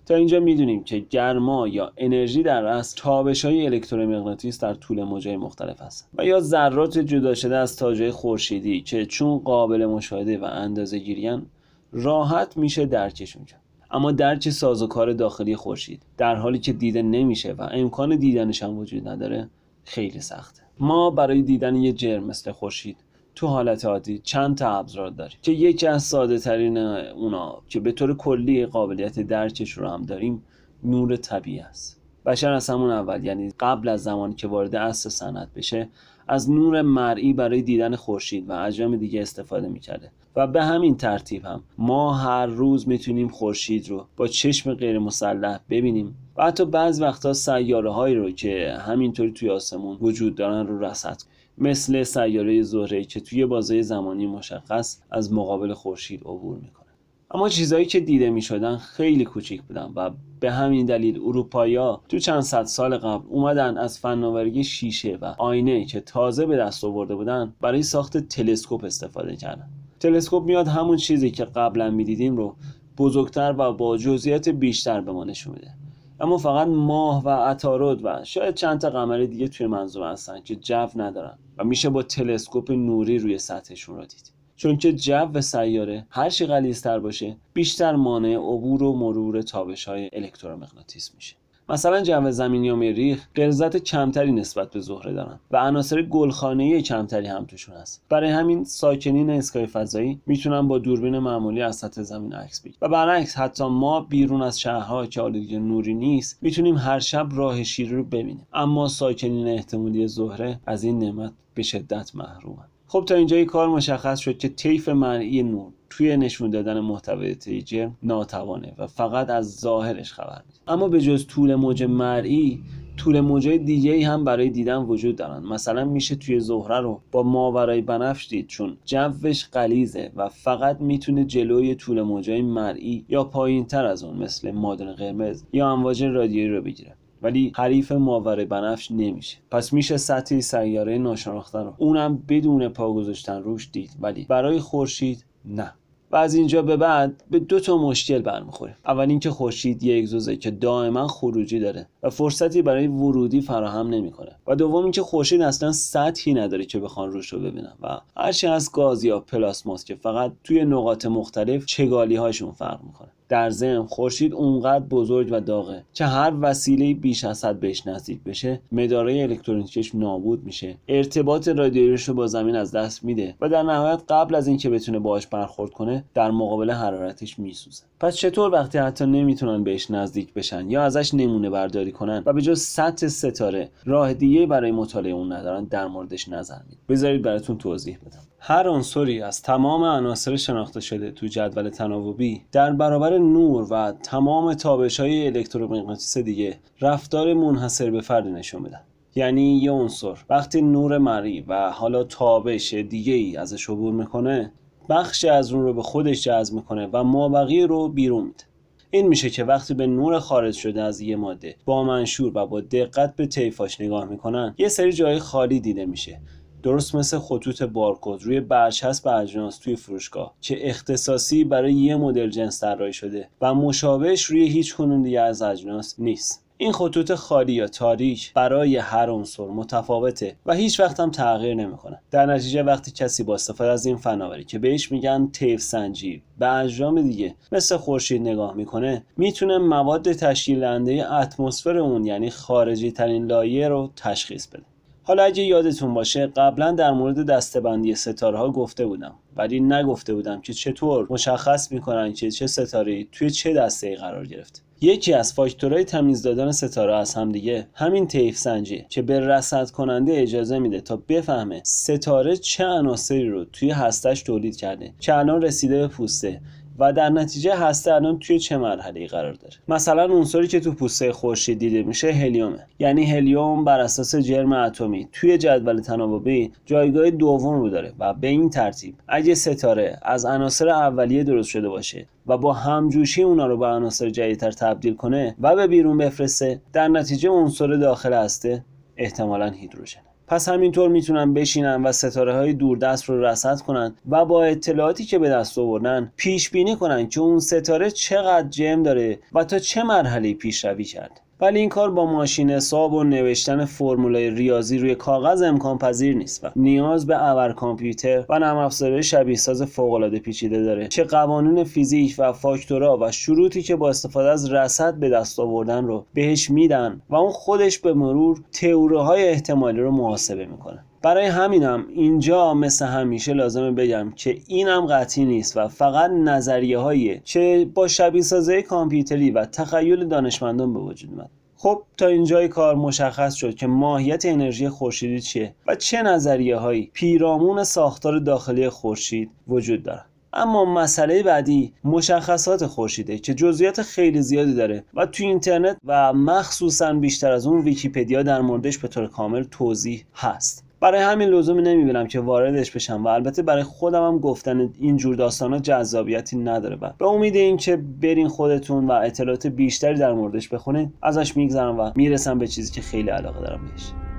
تا 0.07 0.15
اینجا 0.15 0.41
می‌دونیم 0.41 0.85
که 0.85 0.99
گرما 0.99 1.69
یا 1.69 1.93
انرژی 1.97 2.43
در 2.43 2.65
اصل 2.65 3.03
تابش 3.03 3.45
های 3.45 3.67
الکترومغناطیس 3.67 4.61
در 4.61 4.75
طول 4.75 5.03
موجهای 5.03 5.37
مختلف 5.37 5.81
هست 5.81 6.09
و 6.19 6.25
یا 6.25 6.41
ذرات 6.41 6.99
جدا 6.99 7.35
شده 7.35 7.57
از 7.57 7.77
تاجهای 7.77 8.11
خورشیدی 8.11 8.81
که 8.81 9.07
چون 9.07 9.39
قابل 9.39 9.87
مشاهده 9.87 10.39
و 10.39 10.45
اندازه 10.45 10.99
گیریان 10.99 11.47
راحت 11.93 12.57
میشه 12.57 12.87
درکشون 12.87 13.45
کرد. 13.45 13.61
اما 13.91 14.13
درک 14.13 14.51
سازوکار 14.51 15.13
داخلی 15.13 15.57
خورشید 15.57 16.03
در 16.17 16.37
حالی 16.37 16.59
که 16.59 16.73
دیده 16.73 17.03
نمیشه 17.03 17.53
و 17.53 17.69
امکان 17.71 18.17
دیدنش 18.17 18.63
هم 18.63 18.79
وجود 18.79 19.09
نداره 19.09 19.49
خیلی 19.85 20.21
سخته. 20.21 20.63
ما 20.81 21.11
برای 21.11 21.43
دیدن 21.43 21.77
یه 21.77 21.93
جرم 21.93 22.25
مثل 22.25 22.53
خورشید 22.53 22.97
تو 23.35 23.47
حالت 23.47 23.85
عادی 23.85 24.19
چند 24.19 24.57
تا 24.57 24.79
ابزار 24.79 25.11
داریم 25.11 25.39
که 25.43 25.53
یکی 25.53 25.87
از 25.87 26.03
ساده 26.03 26.39
ترین 26.39 26.79
اونا 26.79 27.63
که 27.69 27.81
به 27.81 27.93
طور 27.93 28.17
کلی 28.17 28.67
قابلیت 28.67 29.21
درکش 29.21 29.73
رو 29.73 29.89
هم 29.89 30.03
داریم 30.03 30.43
نور 30.85 31.17
طبیعی 31.17 31.61
است. 31.61 32.01
بشر 32.27 32.53
از 32.53 32.71
همون 32.71 32.91
اول 32.91 33.25
یعنی 33.25 33.53
قبل 33.61 33.89
از 33.89 34.03
زمانی 34.03 34.35
که 34.35 34.49
وارد 34.49 34.77
عصر 34.77 35.11
صنعت 35.11 35.49
بشه 35.55 35.89
از 36.29 36.51
نور 36.51 36.83
مرئی 36.83 37.33
برای 37.33 37.63
دیدن 37.63 37.97
خورشید 37.97 38.49
و 38.49 38.53
اجرام 38.53 38.97
دیگه 38.97 39.23
استفاده 39.23 39.69
می‌کرده. 39.69 40.11
و 40.37 40.47
به 40.47 40.63
همین 40.63 40.97
ترتیب 40.97 41.45
هم. 41.45 41.63
ما 41.79 42.15
هر 42.15 42.47
روز 42.47 42.89
می‌تونیم 42.89 43.29
خورشید 43.29 43.91
رو 43.91 44.07
با 44.17 44.27
چشم 44.27 44.75
غیر 44.75 44.99
مسلح 44.99 45.61
ببینیم 45.71 46.17
و 46.37 46.45
حتی 46.45 46.65
بعض 46.65 47.01
وقتا 47.01 47.33
سیاره 47.33 47.93
هایی 47.93 48.15
رو 48.15 48.31
که 48.31 48.77
همینطوری 48.81 49.33
توی 49.33 49.51
آسمون 49.51 49.97
وجود 50.01 50.35
دارن 50.35 50.67
رو 50.67 50.85
رصد 50.85 51.17
مثل 51.59 52.03
سیاره 52.03 52.63
زهره 52.63 53.05
که 53.05 53.21
توی 53.21 53.47
بازه 53.47 53.83
زمانی 53.83 54.27
مشخص 54.27 55.01
از 55.11 55.33
مقابل 55.33 55.73
خورشید 55.73 56.21
عبور 56.21 56.57
می‌کنه. 56.57 56.87
اما 57.31 57.49
چیزهایی 57.49 57.85
که 57.85 58.01
دیده 58.01 58.31
می 58.31 58.43
شدن 58.43 58.77
خیلی 58.77 59.25
کوچیک 59.25 59.63
بودن 59.63 59.93
و 59.97 60.11
به 60.41 60.53
همین 60.53 60.87
دلیل 60.87 61.21
اروپایا 61.25 62.01
تو 62.09 62.19
چند 62.19 62.41
صد 62.41 62.65
سال 62.65 62.99
قبل 62.99 63.25
اومدن 63.29 63.79
از 63.79 63.99
فناوری 63.99 64.65
شیشه 64.65 65.19
و 65.21 65.35
آینه 65.39 65.85
که 65.85 66.01
تازه 66.01 66.47
به 66.47 66.57
دست 66.57 66.85
آورده 66.85 67.15
بودن 67.15 67.55
برای 67.61 67.83
ساخت 67.83 68.17
تلسکوپ 68.17 68.85
استفاده 68.85 69.37
کردن. 69.37 69.69
تلسکوپ 70.01 70.45
میاد 70.45 70.69
همون 70.69 70.97
چیزی 70.97 71.31
که 71.31 71.45
قبلا 71.45 71.91
می‌دیدیم 71.91 72.37
رو 72.37 72.57
بزرگتر 72.99 73.55
و 73.59 73.73
با 73.73 73.97
جزئیات 73.97 74.49
بیشتر 74.49 75.01
به 75.01 75.13
ما 75.13 75.25
نشون 75.25 75.55
میده. 75.55 75.75
اما 76.21 76.39
فقط 76.39 76.69
ماه 76.69 77.25
و 77.25 77.29
عطارد 77.29 78.05
و 78.05 78.25
شاید 78.25 78.55
چند 78.55 78.81
تا 78.81 78.91
قمر 78.91 79.19
دیگه 79.19 79.49
توی 79.49 79.67
منظور 79.67 80.13
هستن 80.13 80.41
که 80.41 80.57
جو 80.57 80.87
ندارن 80.97 81.39
و 81.59 81.65
میشه 81.65 81.89
با 81.89 82.03
تلسکوپ 82.03 82.71
نوری 82.71 83.19
روی 83.19 83.39
سطحشون 83.39 83.97
رو 83.97 84.07
دید. 84.07 84.33
چون 84.57 84.77
که 84.77 84.93
جو 84.93 85.41
سیاره 85.41 86.07
هر 86.11 86.31
چی 86.31 86.47
غلیظتر 86.47 86.99
باشه 86.99 87.37
بیشتر 87.53 87.97
مانع 87.97 88.37
عبور 88.37 88.83
و 88.83 88.97
مرور 88.97 89.43
تابش 89.43 89.85
های 89.85 90.11
الکترومغناطیس 90.13 91.15
میشه. 91.15 91.37
مثلا 91.69 92.03
جو 92.03 92.31
زمینی 92.31 92.71
و 92.71 92.77
مریخ 92.77 93.27
غلظت 93.37 93.77
کمتری 93.77 94.33
نسبت 94.33 94.71
به 94.71 94.81
زهره 94.81 95.13
دارن 95.13 95.39
و 95.51 95.57
عناصر 95.57 96.03
گلخانه‌ای 96.03 96.83
کمتری 96.83 97.27
هم 97.27 97.45
توشون 97.45 97.75
هست. 97.75 98.03
برای 98.09 98.31
همین 98.31 98.65
ساکنین 98.65 99.31
اسکای 99.31 99.67
فضایی 99.67 100.21
می‌تونن 100.27 100.69
با 100.69 100.79
دوربین 100.79 101.19
معمولی 101.19 101.63
از 101.63 101.77
سطح 101.77 102.03
زمین 102.03 102.33
عکس 102.33 102.61
بگیرن. 102.61 102.79
و 102.83 102.89
برعکس 102.89 103.37
حتی 103.37 103.65
ما 103.65 104.01
بیرون 104.01 104.43
از 104.43 104.61
شهرها 104.61 105.07
که 105.07 105.21
آلودگی 105.21 105.59
نوری 105.59 105.95
نیست 105.95 106.39
می‌تونیم 106.43 106.77
هر 106.77 106.99
شب 106.99 107.29
راه 107.33 107.63
شیری 107.63 107.97
رو 107.97 108.05
ببینیم. 108.05 108.47
اما 108.55 108.89
ساکنین 108.89 109.49
احتمالی 109.49 110.09
زهره 110.09 110.61
از 110.67 110.85
این 110.85 110.99
نعمت 110.99 111.33
به 111.55 111.63
شدت 111.63 112.11
محرومن. 112.15 112.65
خب 112.89 113.05
تا 113.07 113.15
اینجای 113.15 113.45
کار 113.45 113.69
مشخص 113.69 114.19
شد 114.19 114.39
که 114.39 114.49
طیف 114.49 114.89
مرئی 114.89 115.43
نور. 115.43 115.73
توی 115.91 116.17
نشون 116.17 116.51
دادن 116.51 116.81
محتوای 116.81 117.35
جرم 117.35 117.97
ناتوانه 118.03 118.75
و 118.79 118.87
فقط 118.87 119.31
از 119.31 119.57
ظاهرش 119.57 120.13
خبر 120.13 120.43
میده 120.47 120.73
اما 120.73 120.89
به 120.89 121.01
جز 121.01 121.27
طول 121.27 121.55
موج 121.55 121.83
مرئی 121.83 122.63
طول 122.97 123.21
موجای 123.21 123.59
دیگه 123.59 123.93
ای 123.93 124.03
هم 124.03 124.25
برای 124.25 124.51
دیدن 124.51 124.77
وجود 124.77 125.17
دارن. 125.17 125.43
مثلا 125.43 125.85
میشه 125.85 126.15
توی 126.15 126.41
زهره 126.41 126.81
رو 126.81 127.01
با 127.13 127.23
ماورای 127.23 127.81
بنفش 127.81 128.29
دید 128.29 128.47
چون 128.47 128.77
جوش 128.85 129.49
قلیزه 129.49 130.13
و 130.17 130.29
فقط 130.29 130.81
می‌تونه 130.81 131.25
جلوی 131.25 131.75
طول 131.75 132.03
موجای 132.03 132.43
مرئی 132.43 133.05
یا 133.09 133.25
پایین 133.25 133.65
تر 133.65 133.85
از 133.85 134.05
اون 134.05 134.17
مثل 134.17 134.51
مادن 134.51 134.93
قرمز 134.93 135.45
یا 135.53 135.71
امواج 135.71 136.05
رادیویی 136.05 136.49
رو 136.49 136.63
بگیره. 136.63 136.95
ولی 137.23 137.53
حریف 137.57 137.93
ماوره 137.93 138.45
بنفش 138.45 138.91
نمیشه. 138.91 139.39
پس 139.51 139.73
میشه 139.73 139.97
سطح 139.97 140.41
سیاره 140.41 140.99
ناشناخته 140.99 141.59
رو 141.59 141.75
اونم 141.79 142.23
بدون 142.29 142.69
پا 142.69 142.93
گذاشتن 142.93 143.43
روش 143.43 143.71
دید. 143.73 143.91
ولی 144.01 144.27
برای 144.29 144.61
خورشید 144.61 145.25
نه. 145.45 145.75
و 146.11 146.17
از 146.17 146.35
اینجا 146.35 146.63
به 146.63 146.77
بعد 146.77 147.25
به 147.31 147.39
دو 147.39 147.61
تا 147.61 147.79
مشکل 147.79 148.19
برمیخوریم 148.19 148.77
اول 148.87 149.11
اینکه 149.11 149.31
خورشید 149.31 149.83
یک 149.83 150.03
اگزوزه 150.03 150.37
که 150.37 150.51
دائما 150.51 151.09
خروجی 151.09 151.61
داره 151.61 151.89
و 152.03 152.11
فرصتی 152.11 152.63
برای 152.63 152.87
ورودی 152.87 153.41
فراهم 153.41 153.89
نمی‌کنه. 153.89 154.33
و 154.47 154.57
دوم 154.57 154.83
اینکه 154.83 155.03
خورشید 155.03 155.43
اصلا 155.43 155.73
سطحی 155.73 156.35
نداره 156.35 156.65
که 156.65 156.79
بخوان 156.79 157.13
روش 157.13 157.33
رو 157.33 157.39
ببینن. 157.39 157.73
و 157.83 158.01
هرچی 158.17 158.47
از 158.47 158.73
گاز 158.73 159.05
یا 159.05 159.21
پلاسماس 159.21 159.85
که 159.85 159.95
فقط 159.95 160.33
توی 160.45 160.65
نقاط 160.65 161.07
مختلف 161.07 161.67
چگالی 161.67 162.17
هاشون 162.17 162.53
فرق 162.53 162.81
می‌کنه. 162.85 163.09
در 163.29 163.51
ضمن 163.51 163.87
خورشید 163.87 164.35
اونقدر 164.35 164.85
بزرگ 164.85 165.29
و 165.31 165.41
داغه 165.41 165.83
که 165.95 166.05
هر 166.05 166.33
وسیله 166.41 166.95
بیش 166.95 167.25
از 167.25 167.45
حد 167.45 167.61
بهش 167.61 167.87
نزدیک 167.87 168.23
بشه 168.23 168.61
مدارای 168.73 169.23
الکترونیکیش 169.23 169.95
نابود 169.95 170.45
میشه. 170.45 170.77
ارتباط 170.89 171.49
رادیوییش 171.49 172.09
رو 172.09 172.15
با 172.15 172.27
زمین 172.27 172.57
از 172.57 172.73
دست 172.73 173.05
میده 173.05 173.35
و 173.41 173.49
در 173.49 173.63
نهایت 173.63 174.03
قبل 174.09 174.35
از 174.35 174.47
اینکه 174.47 174.71
بتونه 174.71 174.99
باهاش 174.99 175.27
برخورد 175.27 175.71
کنه 175.71 176.05
در 176.15 176.31
مقابل 176.31 176.71
حرارتش 176.71 177.39
میسوزه. 177.39 177.85
پس 178.01 178.17
چطور 178.17 178.53
وقتی 178.53 178.79
حتی 178.79 179.07
نمی‌تونن 179.07 179.65
بهش 179.65 179.91
نزدیک 179.91 180.35
بشن 180.35 180.71
یا 180.71 180.83
ازش 180.83 181.15
نمونه 181.15 181.51
برداری 181.51 181.93
کنن 181.93 182.23
و 182.27 182.33
به 182.33 182.43
جز 182.43 182.61
سطح 182.61 183.09
ستاره 183.09 183.69
راه 183.85 184.15
دیگه 184.15 184.47
برای 184.47 184.71
مطالعه 184.71 185.13
اون 185.13 185.33
ندارن 185.33 185.65
در 185.65 185.87
موردش 185.87 186.29
نظر 186.29 186.59
میده 186.69 186.81
بذارید 186.89 187.23
براتون 187.23 187.59
توضیح 187.59 187.99
بدم. 188.07 188.26
هر 188.39 188.69
عنصری 188.69 189.23
از 189.23 189.43
تمام 189.43 189.85
عناصر 189.85 190.37
شناخته 190.37 190.81
شده 190.81 191.11
تو 191.11 191.27
جدول 191.27 191.69
تناوبی 191.69 192.43
در 192.53 192.73
برابر 192.73 193.19
نور 193.19 193.67
و 193.71 193.93
تمام 193.93 194.55
تابش 194.55 195.01
های 195.01 195.27
الکترومغناطیس 195.27 196.19
دیگه 196.19 196.59
رفتار 196.81 197.35
منحصر 197.35 197.91
به 197.91 198.01
فرد 198.01 198.27
نشون 198.27 198.63
میدن. 198.63 198.81
یعنی 199.15 199.59
یه 199.59 199.71
عنصر 199.71 200.17
وقتی 200.31 200.63
نور 200.63 200.99
مری 200.99 201.41
و 201.41 201.71
حالا 201.71 202.05
تابش 202.05 202.75
دیگه 202.75 203.13
ای 203.13 203.37
ازش 203.37 203.71
عبور 203.71 203.95
می‌کنه 203.95 204.53
بخشی 204.89 205.29
از 205.29 205.53
اون 205.53 205.63
رو 205.63 205.75
به 205.75 205.83
خودش 205.83 206.25
جذب 206.25 206.55
می‌کنه 206.55 206.89
و 206.93 207.05
مابقی 207.05 207.63
رو 207.63 207.89
بیرون 207.89 208.25
میده. 208.25 208.45
این 208.91 209.09
میشه 209.09 209.31
که 209.31 209.45
وقتی 209.45 209.75
به 209.75 209.87
نور 209.87 210.19
خارج 210.19 210.55
شده 210.55 210.83
از 210.83 211.01
یه 211.01 211.17
ماده 211.17 211.57
با 211.65 211.85
منشور 211.85 212.33
و 212.35 212.47
با 212.47 212.61
دقت 212.61 213.17
به 213.17 213.27
طیفاش 213.27 213.81
نگاه 213.81 214.05
می‌کنن 214.05 214.55
یه 214.59 214.69
سری 214.69 214.93
جای 214.93 215.19
خالی 215.19 215.61
دیده 215.61 215.87
میشه. 215.87 216.21
درست 216.67 216.95
مثل 216.95 217.19
خطوط 217.19 217.63
بارکد 217.63 218.23
روی 218.23 218.41
برچسب 218.41 219.09
اجناس 219.09 219.59
توی 219.59 219.77
فروشگاه 219.77 220.35
که 220.41 220.69
اختصاصی 220.71 221.45
برای 221.45 221.75
یه 221.75 221.97
مدل 221.97 222.31
جنس 222.31 222.61
طراحی 222.61 222.93
شده 222.93 223.29
و 223.41 223.55
مشابهش 223.55 224.25
روی 224.25 224.49
هیچ 224.49 224.77
کنون 224.77 225.03
دیگه 225.03 225.21
از 225.21 225.43
اجناس 225.43 225.95
نیست. 225.99 226.45
این 226.57 226.73
خطوط 226.73 227.15
خالی 227.15 227.53
یا 227.53 227.67
تاریک 227.67 228.33
برای 228.35 228.77
هر 228.77 229.11
عنصر 229.11 229.47
متفاوته 229.47 230.37
و 230.47 230.55
هیچ 230.55 230.81
وقت 230.81 231.01
هم 231.01 231.11
تغییر 231.11 231.55
نمی‌کنه. 231.55 232.01
در 232.11 232.27
نتیجه 232.27 232.63
وقتی 232.63 232.91
کسی 232.91 233.23
با 233.23 233.35
استفاده 233.35 233.71
از 233.71 233.87
این 233.87 233.97
فناوری 233.97 234.45
که 234.45 234.59
بهش 234.59 234.93
میگن 234.93 235.29
تیف 235.33 235.61
سنجی 235.61 236.23
به 236.39 236.53
اجرام 236.53 237.03
دیگه 237.03 237.35
مثل 237.53 237.77
خورشید 237.77 238.23
نگاه 238.23 238.55
می‌کنه 238.55 239.03
می‌تونه 239.17 239.59
مواد 239.59 240.13
تشکیل 240.13 240.61
دهنده 240.61 241.13
اتمسفر 241.13 241.77
اون 241.77 242.07
یعنی 242.07 242.31
خارجی 242.31 242.93
ترین 242.93 243.27
لایه 243.27 243.69
رو 243.69 243.91
تشخیص 243.97 244.47
بده. 244.47 244.63
حالا 245.09 245.23
اگه 245.23 245.43
یادتون 245.43 245.95
باشه 245.95 246.27
قبلا 246.27 246.73
در 246.73 246.91
مورد 246.91 247.27
دستبندی 247.27 247.95
ستاره 247.95 248.39
ها 248.39 248.51
گفته 248.51 248.87
بودم. 248.87 249.15
ولی 249.37 249.61
نگفته 249.61 250.15
بودم 250.15 250.41
که 250.41 250.53
چطور 250.53 251.07
مشخص 251.11 251.73
می‌کنن 251.73 252.13
که 252.13 252.31
چه 252.31 252.47
ستاره 252.47 253.05
توی 253.13 253.31
چه 253.31 253.55
دسته 253.55 253.97
قرار 253.97 254.27
گرفته 254.27 254.61
یکی 254.81 255.13
از 255.13 255.33
فاکتورهای 255.33 255.85
تمیز 255.85 256.23
دادن 256.23 256.53
ستاره 256.53 256.97
از 256.97 257.15
همدیگه 257.15 257.69
همین 257.75 258.07
طیف 258.07 258.39
سنجیه 258.39 258.87
که 258.89 259.03
به 259.03 259.21
رصد 259.21 259.71
کننده 259.71 260.13
اجازه 260.21 260.59
میده 260.59 260.81
تا 260.81 260.97
بفهمه 260.97 261.61
ستاره 261.65 262.37
چه 262.37 262.65
عناصری 262.65 263.29
رو 263.29 263.45
توی 263.45 263.71
هستش 263.71 264.23
تولید 264.23 264.57
کرده 264.57 264.93
که 265.01 265.15
الان 265.15 265.43
رسیده 265.43 265.79
به 265.79 265.89
پوسته. 265.89 266.41
و 266.79 266.93
در 266.93 267.09
نتیجه 267.09 267.57
هسته 267.57 267.95
الان 267.95 268.19
توی 268.19 268.39
چه 268.39 268.57
مرحله 268.57 269.07
قرار 269.07 269.33
داره؟ 269.33 269.55
مثلا 269.69 270.05
عنصری 270.15 270.49
که 270.49 270.61
تو 270.61 270.73
پوسته 270.73 271.13
خورشید 271.13 271.59
دیده 271.59 271.83
میشه 271.83 272.13
هلیومه. 272.13 272.67
یعنی 272.79 273.05
هلیوم 273.05 273.65
بر 273.65 273.81
اساس 273.81 274.17
جرم 274.17 274.53
اتمی 274.53 275.09
توی 275.13 275.39
جدول 275.39 275.81
تناوبی 275.81 276.53
جایگاه 276.67 277.11
دوم 277.11 277.61
رو 277.61 277.69
داره 277.69 277.93
و 277.99 278.15
به 278.15 278.27
این 278.27 278.51
ترتیب 278.51 278.95
اگه 279.09 279.35
ستاره 279.35 279.99
از 280.03 280.25
عناصر 280.25 280.69
اولیه 280.69 281.25
درست 281.25 281.49
شده 281.49 281.69
باشه 281.69 282.07
و 282.27 282.39
با 282.39 282.53
همجوشی 282.53 283.23
اونا 283.23 283.47
رو 283.47 283.57
به 283.57 283.67
عناصر 283.67 284.11
جدیدتر 284.11 284.51
تبدیل 284.51 284.95
کنه 284.95 285.37
و 285.41 285.57
به 285.57 285.67
بیرون 285.67 285.99
بفرسته 285.99 286.61
در 286.73 286.89
نتیجه 286.89 287.31
عنصر 287.31 287.67
داخل 287.67 288.13
هسته 288.13 288.65
احتمالا 288.97 289.51
هیدروژن 289.51 290.01
پس 290.29 290.49
همینطور 290.49 290.89
می‌تونن 290.89 291.35
بشینن 291.35 291.83
و 291.83 291.93
ستاره 291.93 292.35
های 292.35 292.53
دوردست 292.53 293.05
رو 293.05 293.25
رصد 293.25 293.61
کنن 293.61 293.95
و 294.11 294.25
با 294.25 294.45
اطلاعاتی 294.45 295.05
که 295.05 295.19
به 295.19 295.29
دست 295.29 295.59
آوردن 295.59 296.13
پیش 296.17 296.51
بینی 296.51 296.77
کنن 296.77 297.09
که 297.09 297.21
اون 297.21 297.39
ستاره 297.39 297.91
چقدر 297.91 298.49
جم 298.49 298.83
داره 298.83 299.19
و 299.33 299.45
تا 299.45 299.59
چه 299.59 299.83
مرحله 299.83 300.35
پیشروی 300.35 300.85
کرد 300.85 301.21
ولی 301.41 301.61
این 301.61 301.69
کار 301.69 301.91
با 301.91 302.07
ماشین 302.07 302.51
حساب 302.51 302.93
و 302.93 303.05
نوشتن 303.05 303.65
فرمولای 303.65 304.31
ریاضی 304.31 304.79
روی 304.79 304.95
کاغذ 304.95 305.43
امکان 305.43 305.79
پذیر 305.79 306.17
نیست 306.17 306.45
و 306.45 306.51
نیاز 306.57 307.07
به 307.07 307.25
ابر 307.25 307.53
کامپیوتر 307.53 308.25
و 308.29 308.39
نرم 308.39 308.57
افزارهای 308.57 309.03
شبیه 309.03 309.37
ساز 309.37 309.63
فوق 309.63 309.93
العاده 309.93 310.19
پیچیده 310.19 310.63
داره. 310.63 310.89
که 310.89 311.05
قوانین 311.05 311.65
فیزیک 311.65 312.15
و 312.19 312.33
فاکتورا 312.33 312.99
و 313.01 313.11
شروطی 313.11 313.63
که 313.63 313.77
با 313.77 313.89
استفاده 313.89 314.31
از 314.31 314.53
رصد 314.53 314.95
به 314.95 315.09
دست 315.09 315.41
آوردن 315.41 315.87
رو 315.87 316.05
بهش 316.15 316.51
میدن 316.51 317.01
و 317.11 317.17
اون 317.17 317.33
خودش 317.33 317.79
به 317.79 317.95
مرور 317.95 318.41
تئوری 318.53 318.97
های 318.97 319.29
احتمالی 319.29 319.81
رو 319.81 319.91
محاسبه 319.91 320.47
می‌کنه. 320.47 320.85
برای 321.07 321.27
همینم 321.27 321.87
اینجا 321.95 322.55
مثل 322.55 322.87
همیشه 322.87 323.33
لازمه 323.33 323.71
بگم 323.71 324.13
که 324.17 324.39
اینم 324.47 324.87
قطعی 324.87 325.25
نیست 325.25 325.57
و 325.57 325.69
فقط 325.69 326.11
نظریه 326.11 326.79
هاییه 326.79 327.23
که 327.25 327.69
با 327.75 327.89
شبیه 327.89 328.23
سازه 328.23 328.63
کامپیوتری 328.63 329.31
و 329.31 329.45
تخیل 329.45 330.05
دانشمندان 330.05 330.73
به 330.73 330.79
وجود 330.81 331.11
اومد. 331.11 331.31
خب 331.57 331.83
تا 331.97 332.07
اینجای 332.07 332.49
کار 332.49 332.75
مشخص 332.75 333.35
شد 333.35 333.55
که 333.55 333.67
ماهیت 333.67 334.25
انرژی 334.27 334.69
خورشیدی 334.69 335.21
چیه 335.21 335.55
و 335.67 335.75
چه 335.75 336.03
نظریه 336.03 336.57
هایی 336.57 336.91
پیرامون 336.93 337.65
ساختار 337.65 338.19
داخلی 338.19 338.69
خورشید 338.69 339.31
وجود 339.49 339.83
دارد 339.83 340.07
اما 340.33 340.65
مسئله 340.65 341.23
بعدی 341.23 341.73
مشخصات 341.85 342.67
خورشیده 342.67 343.19
که 343.19 343.35
جزئیات 343.35 343.83
خیلی 343.83 344.23
زیادی 344.23 344.55
داره 344.55 344.85
و 344.95 345.07
تو 345.07 345.25
اینترنت 345.25 345.77
و 345.85 346.13
مخصوصا 346.13 346.93
بیشتر 346.93 347.33
از 347.33 347.47
اون 347.47 347.61
ویکیپدیا 347.61 348.23
در 348.23 348.41
موردش 348.41 348.79
به 348.79 348.89
طور 348.89 349.07
کامل 349.07 349.43
توضیح 349.43 350.05
هست. 350.15 350.66
برای 350.81 351.01
همین 351.01 351.29
لزومی 351.29 351.63
نمی‌بینم 351.63 352.07
که 352.07 352.21
واردش 352.21 352.71
بشم 352.71 353.05
و 353.05 353.09
البته 353.09 353.43
برای 353.43 353.63
خودم 353.63 354.07
هم 354.07 354.19
گفتن 354.19 354.71
اینجور 354.81 355.17
داستان 355.17 355.53
ها 355.53 355.59
جذابیتی 355.59 356.37
نداره 356.39 356.77
و 356.77 356.91
به 356.99 357.07
امید 357.07 357.37
اینکه 357.37 357.77
برین 357.77 358.29
خودتون 358.29 358.87
و 358.87 358.93
اطلاعات 358.93 359.47
بیشتری 359.47 359.99
در 359.99 360.13
موردش 360.13 360.49
بخونید 360.49 360.95
ازش 361.03 361.37
میگذرم 361.37 361.81
و 361.81 361.91
می‌رسم 361.95 362.39
به 362.39 362.47
چیزی 362.47 362.73
که 362.73 362.81
خیلی 362.81 363.11
علاقه 363.11 363.41
دارم 363.41 363.61
بهش. 363.67 364.16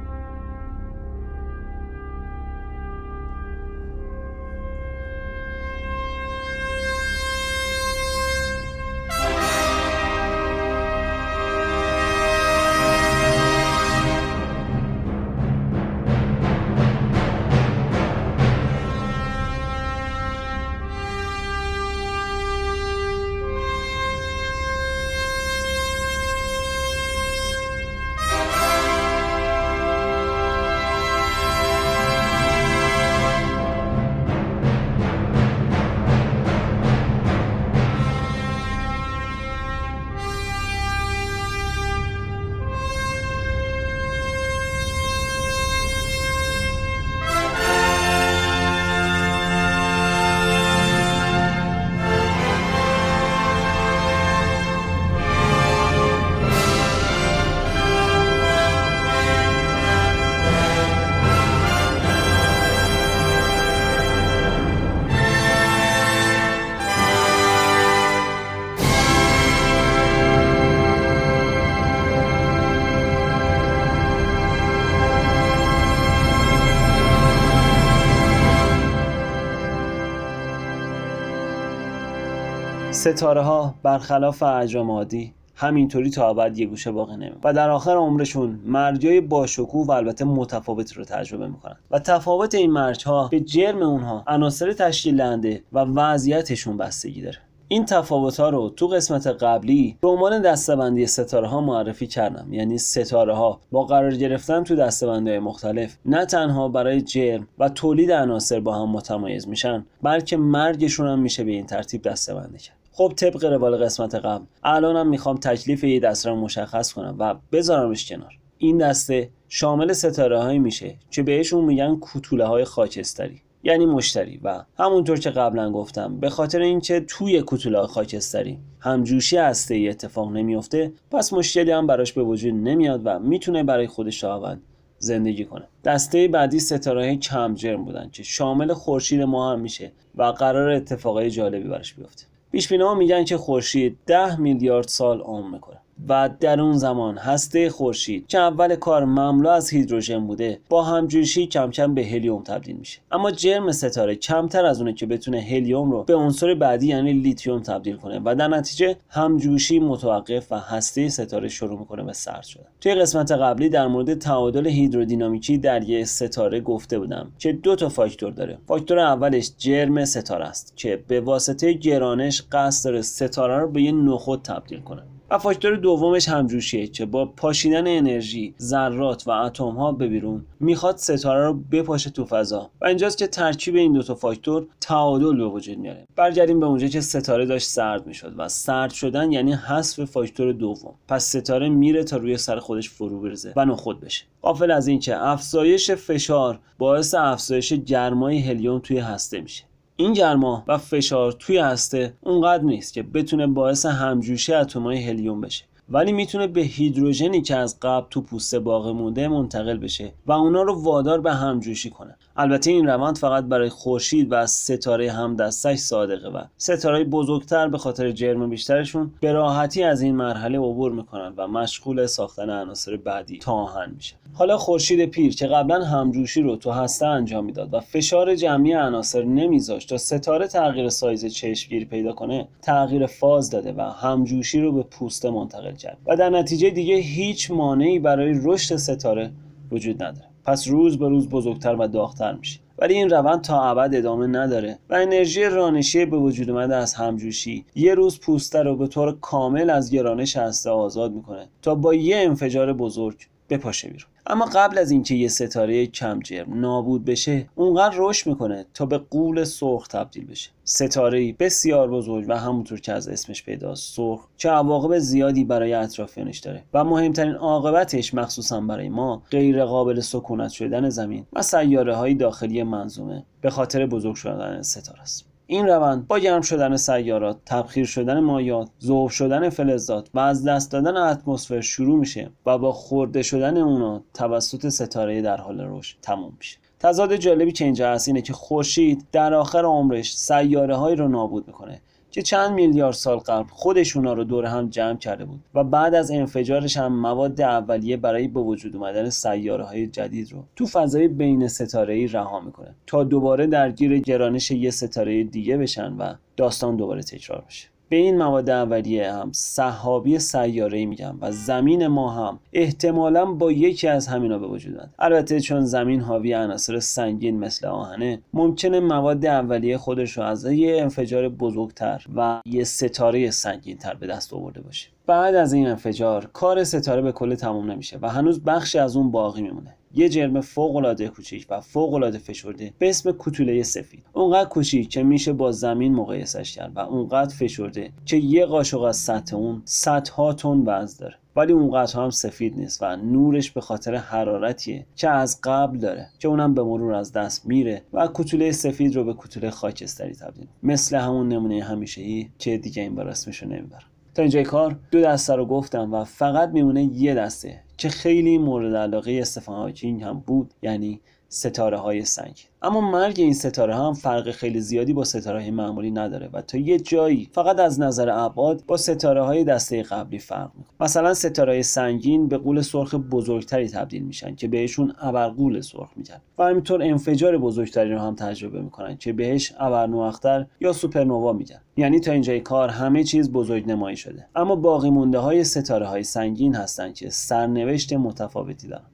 ستاره 83.11 83.41
ها 83.41 83.75
برخلاف 83.83 84.43
اجرام 84.43 84.91
عادی 84.91 85.33
همینطوری 85.55 86.09
تا 86.09 86.29
ابد 86.29 86.57
یه 86.57 86.65
گوشه 86.65 86.91
باقی 86.91 87.13
نمیمونن 87.13 87.39
و 87.43 87.53
در 87.53 87.69
آخر 87.69 87.91
عمرشون 87.91 88.59
مرجای 88.65 89.21
باشکوه 89.21 89.87
و 89.87 89.91
البته 89.91 90.25
متفاوتی 90.25 90.95
رو 90.95 91.03
تجربه 91.03 91.47
می‌کنن. 91.47 91.75
و 91.91 91.99
تفاوت 91.99 92.55
این 92.55 92.71
مرج 92.71 93.03
ها 93.05 93.27
به 93.27 93.39
جرم 93.39 93.81
اونها 93.81 94.23
عناصر 94.27 94.73
تشکیل 94.73 95.17
دهنده 95.17 95.63
و 95.73 95.79
وضعیتشون 95.79 96.77
بستگی 96.77 97.21
داره. 97.21 97.37
این 97.67 97.85
تفاوت 97.85 98.39
ها 98.39 98.49
رو 98.49 98.69
تو 98.69 98.87
قسمت 98.87 99.27
قبلی 99.27 99.97
به 100.01 100.07
عنوان 100.07 100.41
دستبندی 100.41 101.05
ستاره 101.05 101.47
ها 101.47 101.61
معرفی 101.61 102.07
کردم. 102.07 102.53
یعنی 102.53 102.77
ستاره 102.77 103.35
ها 103.35 103.59
با 103.71 103.83
قرار 103.83 104.15
گرفتن 104.15 104.63
تو 104.63 104.75
دستبندی 104.75 105.39
مختلف 105.39 105.97
نه 106.05 106.25
تنها 106.25 106.67
برای 106.67 107.01
جرم 107.01 107.47
و 107.59 107.69
تولید 107.69 108.11
عناصر 108.11 108.59
با 108.59 108.75
هم 108.75 108.89
متمایز 108.89 109.47
میشن 109.47 109.85
بلکه 110.03 110.37
مرگشون 110.37 111.07
هم 111.07 111.19
میشه 111.19 111.43
به 111.43 111.51
این 111.51 111.65
ترتیب 111.65 112.01
دستبندی 112.01 112.57
کرد. 112.57 112.77
خب 112.97 113.13
طبق 113.15 113.45
روال 113.45 113.77
قسمت 113.77 114.15
قبل 114.15 114.45
الانم 114.63 115.07
می‌خوام 115.07 115.37
تکلیف 115.37 115.83
یه 115.83 115.99
دسته 115.99 116.29
رو 116.29 116.35
مشخص 116.35 116.93
کنم 116.93 117.15
و 117.19 117.35
بذارمش 117.51 118.09
کنار. 118.09 118.33
این 118.57 118.77
دسته 118.77 119.29
شامل 119.49 119.93
ستاره 119.93 120.39
هایی 120.39 120.59
میشه 120.59 120.95
که 121.11 121.23
بهشون 121.23 121.65
میگن 121.65 121.95
کوتوله 121.95 122.45
های 122.45 122.63
خاکستری 122.63 123.41
یعنی 123.63 123.85
مشتری. 123.85 124.39
و 124.43 124.63
همونطور 124.79 125.19
که 125.19 125.29
قبلا 125.29 125.71
گفتم 125.71 126.19
به 126.19 126.29
خاطر 126.29 126.61
اینکه 126.61 126.99
توی 126.99 127.41
کوتوله 127.41 127.87
خاکستری 127.87 128.59
همجوشی 128.79 129.37
هسته 129.37 129.75
ای 129.75 129.89
اتفاق 129.89 130.31
نمیافته 130.31 130.91
پس 131.11 131.33
مشکلی 131.33 131.71
هم 131.71 131.87
براش 131.87 132.13
به 132.13 132.23
وجود 132.23 132.53
نمیاد 132.53 133.01
و 133.03 133.19
می‌تونه 133.19 133.63
برای 133.63 133.87
خودش 133.87 134.21
شاون 134.21 134.61
زندگی 134.99 135.45
کنه. 135.45 135.65
دسته 135.83 136.27
بعدی 136.27 136.59
ستاره 136.59 137.17
کم 137.17 137.55
جرم 137.55 137.85
بودن 137.85 138.09
که 138.09 138.23
شامل 138.23 138.73
خورشید 138.73 139.21
ما 139.21 139.51
هم 139.51 139.59
میشه 139.59 139.91
و 140.15 140.23
قرار 140.23 140.69
اتفاقای 140.69 141.31
جالبی 141.31 141.69
براش 141.69 141.93
بیفته. 141.93 142.36
پیش 142.51 142.71
ها 142.71 142.95
میگن 142.95 143.23
که 143.23 143.37
خورشید 143.37 143.97
10 144.05 144.39
میلیارد 144.39 144.87
سال 144.87 145.21
عمر 145.21 145.53
می‌کنه. 145.53 145.81
و 146.09 146.29
در 146.39 146.61
اون 146.61 146.77
زمان 146.77 147.17
هسته 147.17 147.69
خورشید 147.69 148.27
که 148.27 148.39
اول 148.39 148.75
کار 148.75 149.05
مملو 149.05 149.49
از 149.49 149.69
هیدروژن 149.69 150.27
بوده 150.27 150.59
با 150.69 150.83
همجوشی 150.83 151.47
کم 151.47 151.71
کم 151.71 151.93
به 151.93 152.05
هلیوم 152.05 152.43
تبدیل 152.43 152.75
میشه. 152.75 152.99
اما 153.11 153.31
جرم 153.31 153.71
ستاره 153.71 154.15
کمتر 154.15 154.65
از 154.65 154.79
اونه 154.79 154.93
که 154.93 155.05
بتونه 155.05 155.41
هلیوم 155.41 155.91
رو 155.91 156.03
به 156.03 156.15
عنصر 156.15 156.53
بعدی 156.53 156.87
یعنی 156.87 157.13
لیتیوم 157.13 157.59
تبدیل 157.59 157.95
کنه 157.95 158.21
و 158.25 158.35
در 158.35 158.47
نتیجه 158.47 158.95
همجوشی 159.09 159.79
متوقف 159.79 160.51
و 160.51 160.59
هسته 160.59 161.09
ستاره 161.09 161.47
شروع 161.47 161.79
می‌کنه 161.79 162.03
به 162.03 162.13
سرد 162.13 162.43
شدن. 162.43 162.65
توی 162.81 162.95
قسمت 162.95 163.31
قبلی 163.31 163.69
در 163.69 163.87
مورد 163.87 164.13
تعادل 164.13 164.67
هیدرودینامیکی 164.67 165.57
در 165.57 165.83
یه 165.83 166.05
ستاره 166.05 166.61
گفته 166.61 166.99
بودم 166.99 167.31
که 167.39 167.53
دو 167.53 167.75
تا 167.75 167.89
فاکتور 167.89 168.31
داره. 168.31 168.57
فاکتور 168.67 168.99
اولش 168.99 169.51
جرم 169.57 170.05
ستاره 170.05 170.45
است 170.45 170.73
که 170.75 171.03
به 171.07 171.21
واسطه 171.21 171.73
گرانش 171.73 172.43
قصد 172.51 172.85
داره 172.89 173.01
ستاره 173.01 173.57
رو 173.57 173.67
به 173.67 173.81
یه 173.81 173.91
نخود 173.91 174.41
تبدیل 174.41 174.79
کنه. 174.79 175.03
و 175.31 175.37
فاکتور 175.37 175.75
دومش 175.75 176.29
همجوشیه 176.29 176.87
که 176.87 177.05
با 177.05 177.25
پاشیدن 177.25 177.87
انرژی 177.87 178.55
ذرات 178.59 179.27
و 179.27 179.31
اتم 179.31 179.69
ها 179.69 179.91
به 179.91 180.07
بیرون 180.07 180.45
می‌خواد 180.59 180.97
ستاره 180.97 181.45
رو 181.45 181.53
بپاشه 181.71 182.09
تو 182.09 182.25
فضا. 182.25 182.69
و 182.81 182.85
اینجاست 182.85 183.17
که 183.17 183.27
ترکیب 183.27 183.75
این 183.75 183.93
دوتا 183.93 184.15
فاکتور 184.15 184.67
تعادل 184.81 185.37
به 185.37 185.45
وجود 185.45 185.77
میاره. 185.77 186.07
برگردیم 186.15 186.59
به 186.59 186.65
اونجا 186.65 186.87
که 186.87 187.01
ستاره 187.01 187.45
داشت 187.45 187.67
سرد 187.67 188.07
می‌شد 188.07 188.33
و 188.37 188.49
سرد 188.49 188.91
شدن 188.91 189.31
یعنی 189.31 189.53
حذف 189.53 190.03
فاکتور 190.03 190.51
دوم. 190.51 190.93
پس 191.07 191.25
ستاره 191.35 191.69
میره 191.69 192.03
تا 192.03 192.17
روی 192.17 192.37
سر 192.37 192.59
خودش 192.59 192.89
فرو 192.89 193.21
بریزه 193.21 193.53
و 193.55 193.65
نخود 193.65 193.99
بشه. 193.99 194.25
قافل 194.41 194.71
از 194.71 194.87
اینکه 194.87 195.17
افزایش 195.17 195.91
فشار 195.91 196.59
باعث 196.77 197.13
افزایش 197.13 197.73
گرمای 197.73 198.39
هلیوم 198.39 198.79
توی 198.79 198.97
هسته 198.99 199.41
میشه. 199.41 199.63
این 199.99 200.13
گرما 200.13 200.63
و 200.67 200.77
فشار 200.77 201.31
توی 201.31 201.57
هسته 201.57 202.13
اونقدر 202.21 202.63
نیست 202.63 202.93
که 202.93 203.03
بتونه 203.03 203.47
باعث 203.47 203.85
همجوشی 203.85 204.53
اتمای 204.53 205.03
هلیوم 205.03 205.41
بشه. 205.41 205.65
ولی 205.89 206.11
می‌تونه 206.11 206.47
به 206.47 206.61
هیدروژنی 206.61 207.41
که 207.41 207.55
از 207.55 207.79
قبل 207.79 208.07
تو 208.09 208.21
پوست 208.21 208.55
باقی 208.55 208.91
مونده 208.91 209.27
منتقل 209.27 209.77
بشه 209.77 210.13
و 210.27 210.31
اونا 210.31 210.61
رو 210.61 210.83
وادار 210.83 211.21
به 211.21 211.33
همجوشی 211.33 211.89
کنه. 211.89 212.15
البته 212.39 212.71
این 212.71 212.87
روند 212.87 213.17
فقط 213.17 213.43
برای 213.43 213.69
خورشید 213.69 214.27
و 214.31 214.45
ستاره 214.47 215.11
همدستش 215.11 215.77
صادقه 215.77 216.29
و 216.29 216.43
ستاره 216.57 217.03
بزرگتر 217.03 217.67
به 217.67 217.77
خاطر 217.77 218.11
جرم 218.11 218.49
بیشترشون 218.49 219.11
به 219.21 219.31
راحتی 219.31 219.83
از 219.83 220.01
این 220.01 220.15
مرحله 220.15 220.57
عبور 220.57 220.91
می‌کنن 220.91 221.33
و 221.37 221.47
مشغول 221.47 222.05
ساختن 222.05 222.49
عناصر 222.49 222.97
بعدی 222.97 223.37
تا 223.37 223.53
آهن 223.53 223.91
میشه. 223.95 224.15
حالا 224.33 224.57
خورشید 224.57 225.05
پیر 225.05 225.35
که 225.35 225.47
قبلا 225.47 225.85
همجوشی 225.85 226.41
رو 226.41 226.55
تو 226.55 226.71
هسته 226.71 227.05
انجام 227.05 227.45
می‌داد 227.45 227.73
و 227.73 227.79
فشار 227.79 228.35
جمعی 228.35 228.73
عناصر 228.73 229.23
نمیذاشت 229.23 229.89
تا 229.89 229.97
ستاره 229.97 230.47
تغییر 230.47 230.89
سایز 230.89 231.25
چشمگیری 231.25 231.85
پیدا 231.85 232.13
کنه 232.13 232.47
تغییر 232.61 233.05
فاز 233.05 233.49
داده 233.49 233.73
و 233.77 233.81
همجوشی 233.81 234.61
رو 234.61 234.71
به 234.71 234.83
پوست 234.83 235.25
منتقل 235.25 235.75
کرد 235.75 235.97
و 236.07 236.15
در 236.15 236.29
نتیجه 236.29 236.69
دیگه 236.69 236.95
هیچ 236.95 237.51
مانعی 237.51 237.99
برای 237.99 238.39
رشد 238.43 238.75
ستاره 238.75 239.31
وجود 239.71 240.03
نداره. 240.03 240.27
پس 240.47 240.67
روز 240.67 240.99
به 240.99 241.09
روز 241.09 241.29
بزرگتر 241.29 241.75
و 241.75 241.87
داغتر 241.87 242.33
میشه. 242.33 242.59
ولی 242.79 242.93
این 242.93 243.09
روند 243.09 243.41
تا 243.41 243.61
ابد 243.61 243.95
ادامه 243.95 244.27
نداره 244.27 244.79
و 244.89 244.95
انرژی 244.95 245.43
رانشی 245.43 246.05
به 246.05 246.17
وجود 246.17 246.49
اومده 246.49 246.75
از 246.75 246.93
همجوشی. 246.93 247.65
یه 247.75 247.93
روز 247.93 248.19
پوسته 248.19 248.63
رو 248.63 248.75
به 248.75 248.87
طور 248.87 249.17
کامل 249.21 249.69
از 249.69 249.91
گرانش 249.91 250.37
هسته 250.37 250.69
آزاد 250.69 251.11
می‌کنه 251.11 251.49
تا 251.61 251.75
با 251.75 251.93
یه 251.93 252.17
انفجار 252.17 252.73
بزرگ 252.73 253.27
بپاشه 253.49 253.89
بیرون. 253.89 254.09
اما 254.27 254.45
قبل 254.45 254.77
از 254.77 254.91
اینکه 254.91 255.15
یه 255.15 255.27
ستاره 255.27 255.87
کم 255.87 256.19
جرم 256.19 256.59
نابود 256.59 257.05
بشه 257.05 257.49
اونقدر 257.55 257.95
رشد 257.97 258.29
می‌کنه 258.29 258.65
تا 258.73 258.85
به 258.85 258.97
قول 258.97 259.43
سرخ 259.43 259.87
تبدیل 259.87 260.25
بشه. 260.25 260.49
ستاره 260.63 261.33
بسیار 261.33 261.89
بزرگ 261.91 262.25
و 262.27 262.37
همونطور 262.37 262.79
که 262.79 262.93
از 262.93 263.07
اسمش 263.07 263.43
پیداست 263.43 263.95
سرخ 263.95 264.27
که 264.37 264.49
عواقب 264.49 264.99
زیادی 264.99 265.43
برای 265.43 265.73
اطرافیانش 265.73 266.39
داره 266.39 266.63
و 266.73 266.83
مهمترین 266.83 267.35
عاقبتش 267.35 268.13
مخصوصا 268.13 268.61
برای 268.61 268.89
ما 268.89 269.23
غیر 269.31 269.65
قابل 269.65 269.99
سکونت 269.99 270.51
شدن 270.51 270.89
زمین 270.89 271.25
و 271.33 271.41
سیاره 271.41 271.95
های 271.95 272.13
داخلی 272.13 272.63
منظومه 272.63 273.23
به 273.41 273.49
خاطر 273.49 273.85
بزرگ 273.85 274.15
شدن 274.15 274.61
ستاره 274.61 275.01
است. 275.01 275.26
این 275.49 275.67
روند 275.67 276.07
با 276.07 276.19
گرم 276.19 276.41
شدن 276.41 276.77
سیارات، 276.77 277.37
تبخیر 277.45 277.85
شدن 277.85 278.19
مایات، 278.19 278.69
ذوب 278.83 279.09
شدن 279.09 279.49
فلزات 279.49 280.09
و 280.13 280.19
از 280.19 280.43
دست 280.43 280.71
دادن 280.71 280.97
اتمسفر 280.97 281.61
شروع 281.61 281.99
میشه 281.99 282.29
و 282.45 282.57
با 282.57 282.71
خورده 282.71 283.21
شدن 283.21 283.57
اونا 283.57 284.03
توسط 284.13 284.69
ستاره 284.69 285.21
در 285.21 285.37
حال 285.37 285.61
رشد 285.69 285.97
تموم 286.01 286.33
میشه. 286.37 286.57
تضاد 286.79 287.15
جالبی 287.15 287.51
که 287.51 287.65
اینجا 287.65 287.91
هست 287.91 288.07
اینه 288.07 288.21
که 288.21 288.33
خورشید 288.33 289.05
در 289.11 289.33
آخر 289.33 289.65
عمرش 289.65 290.17
سیاره 290.17 290.75
های 290.75 290.95
رو 290.95 291.07
نابود 291.07 291.47
می‌کنه 291.47 291.81
که 292.11 292.21
چند 292.21 292.51
میلیارد 292.51 292.93
سال 292.93 293.17
قبل 293.17 293.49
خودش 293.49 293.97
اونا 293.97 294.13
رو 294.13 294.23
دور 294.23 294.45
هم 294.45 294.69
جمع 294.69 294.97
کرده 294.97 295.25
بود 295.25 295.39
و 295.53 295.63
بعد 295.63 295.95
از 295.95 296.11
انفجارش 296.11 296.77
هم 296.77 296.93
مواد 296.93 297.41
اولیه 297.41 297.97
برای 297.97 298.27
به 298.27 298.39
وجود 298.39 298.75
اومدن 298.75 299.09
سیاره 299.09 299.63
های 299.63 299.87
جدید 299.87 300.33
رو 300.33 300.43
تو 300.55 300.65
فضای 300.65 301.07
بین 301.07 301.47
ستاره 301.47 301.93
ای 301.93 302.07
رها 302.07 302.39
می‌کنه 302.39 302.75
تا 302.87 303.03
دوباره 303.03 303.47
درگیر 303.47 303.99
گرانش 303.99 304.51
یه 304.51 304.69
ستاره 304.71 305.23
دیگه 305.23 305.57
بشن 305.57 305.93
و 305.93 306.13
داستان 306.37 306.75
دوباره 306.75 307.03
تکرار 307.03 307.43
بشه. 307.47 307.67
به 307.89 307.95
این 307.95 308.17
مواد 308.17 308.49
اولیه 308.49 309.13
هم 309.13 309.29
صحابی 309.33 310.19
سیاره 310.19 310.85
میگم 310.85 311.17
و 311.21 311.31
زمین 311.31 311.87
ما 311.87 312.09
هم 312.09 312.39
احتمالا 312.53 313.25
با 313.25 313.51
یکی 313.51 313.87
از 313.87 314.07
همینا 314.07 314.39
به 314.39 314.47
وجود 314.47 314.75
اومد. 314.75 314.93
البته 314.99 315.39
چون 315.39 315.65
زمین 315.65 316.01
حاوی 316.01 316.33
عناصر 316.33 316.79
سنگین 316.79 317.39
مثل 317.39 317.67
آهنه 317.67 318.21
ممکنه 318.33 318.79
مواد 318.79 319.25
اولیه 319.25 319.77
خودش 319.77 320.17
رو 320.17 320.23
از 320.23 320.45
یه 320.45 320.81
انفجار 320.81 321.29
بزرگتر 321.29 322.05
و 322.15 322.41
یه 322.45 322.63
ستاره 322.63 323.31
سنگین 323.31 323.77
تر 323.77 323.93
به 323.93 324.07
دست 324.07 324.33
آورده 324.33 324.61
باشه. 324.61 324.87
بعد 325.07 325.35
از 325.35 325.53
این 325.53 325.67
انفجار 325.67 326.29
کار 326.33 326.63
ستاره 326.63 327.01
به 327.01 327.11
کل 327.11 327.35
تموم 327.35 327.71
نمیشه 327.71 327.99
و 328.01 328.09
هنوز 328.09 328.43
بخشی 328.43 328.79
از 328.79 328.95
اون 328.95 329.11
باقی 329.11 329.41
میمونه. 329.41 329.73
یه 329.93 330.09
جرم 330.09 330.41
فوق 330.41 330.75
العاده 330.75 331.07
کوچیک 331.07 331.45
و 331.49 331.61
فوق 331.61 331.93
العاده 331.93 332.17
فشرده 332.17 332.73
به 332.79 332.89
اسم 332.89 333.11
کوتوله 333.11 333.63
سفید. 333.63 334.03
اونقدر 334.13 334.49
کوچیک 334.49 334.89
که 334.89 335.03
میشه 335.03 335.33
با 335.33 335.51
زمین 335.51 335.95
مقایسش 335.95 336.55
کرد 336.55 336.71
و 336.75 336.79
اونقدر 336.79 337.35
فشرده 337.35 337.91
که 338.05 338.17
یه 338.17 338.45
قاشق 338.45 338.81
از 338.81 338.97
سطح 338.97 339.35
اون 339.35 339.61
صدها 339.65 340.33
تن 340.33 340.63
وزن 340.65 340.97
داره. 340.99 341.15
ولی 341.35 341.53
اونقدر 341.53 341.99
هم 341.99 342.09
سفید 342.09 342.57
نیست 342.57 342.83
و 342.83 342.95
نورش 342.95 343.51
به 343.51 343.61
خاطر 343.61 343.95
حرارتیه 343.95 344.85
که 344.95 345.09
از 345.09 345.39
قبل 345.43 345.77
داره 345.77 346.07
که 346.19 346.27
اونم 346.27 346.53
به 346.53 346.63
مرور 346.63 346.93
از 346.93 347.11
دست 347.11 347.45
میره 347.45 347.81
و 347.93 348.07
کوتوله 348.07 348.51
سفید 348.51 348.95
رو 348.95 349.03
به 349.03 349.13
کوتوله 349.13 349.49
خاکستری 349.49 350.13
تبدیل 350.13 350.47
مثل 350.63 350.97
همون 350.97 351.27
نمونه 351.27 351.63
همیشه‌ای 351.63 352.29
که 352.39 352.57
دیگه 352.57 352.81
این 352.81 352.95
بار 352.95 353.07
اسمشو 353.07 353.45
نمی‌برم. 353.45 353.83
تا 354.15 354.21
اینجای 354.21 354.43
کار 354.43 354.79
دو 354.91 355.01
دسته 355.01 355.35
رو 355.35 355.45
گفتم 355.45 355.93
و 355.93 356.03
فقط 356.03 356.49
میمونه 356.49 356.83
یه 356.83 357.13
دسته. 357.13 357.63
که 357.77 357.89
خیلی 357.89 358.37
مورد 358.37 358.75
علاقه 358.75 359.19
استفان 359.21 359.55
هاکینگ 359.55 360.03
هم 360.03 360.19
بود 360.19 360.53
یعنی 360.61 361.01
ستاره 361.29 361.77
های 361.77 362.05
سنگ. 362.05 362.46
اما 362.61 362.81
مرگ 362.81 363.15
این 363.19 363.33
ستاره 363.33 363.75
هم 363.75 363.93
فرق 363.93 364.31
خیلی 364.31 364.59
زیادی 364.59 364.93
با 364.93 365.03
ستاره 365.03 365.39
های 365.39 365.51
معمولی 365.51 365.91
نداره 365.91 366.29
و 366.33 366.41
تا 366.41 366.57
یه 366.57 366.79
جایی 366.79 367.29
فقط 367.31 367.59
از 367.59 367.79
نظر 367.79 368.09
ابعاد 368.09 368.63
با 368.67 368.77
ستاره 368.77 369.23
های 369.23 369.43
دسته 369.43 369.83
قبلی 369.83 370.19
فرق 370.19 370.51
می‌کنه. 370.55 370.75
مثلا 370.79 371.13
ستاره 371.13 371.53
های 371.53 371.63
سنگین 371.63 372.27
به 372.27 372.37
قول 372.37 372.61
سرخ 372.61 372.95
بزرگتری 372.95 373.67
تبدیل 373.69 374.03
میشن 374.03 374.35
که 374.35 374.47
بهشون 374.47 374.93
ابرقول 374.99 375.61
سرخ 375.61 375.89
میگن 375.95 376.21
و 376.37 376.43
همینطور 376.43 376.83
انفجار 376.83 377.37
بزرگتری 377.37 377.91
رو 377.91 377.99
هم 377.99 378.15
تجربه 378.15 378.61
می‌کنن 378.61 378.97
که 378.97 379.13
بهش 379.13 379.53
ابرنواختر 379.59 380.45
یا 380.59 380.73
سوپرنوا 380.73 381.33
میگن. 381.33 381.61
یعنی 381.77 381.99
تا 381.99 382.11
اینجای 382.11 382.39
کار 382.39 382.69
همه 382.69 383.03
چیز 383.03 383.31
بزرگ 383.31 383.71
نمایی 383.71 383.97
شده. 383.97 384.27
اما 384.35 384.55
باقی 384.55 384.89
مونده 384.89 385.19
های 385.19 385.43
ستاره 385.43 385.87
های 385.87 386.03
سنگین 386.03 386.55
هستن 386.55 386.93
که 386.93 387.09
سرنوشت 387.09 387.93
متفاوتی 387.93 388.67
دارن. 388.67 388.85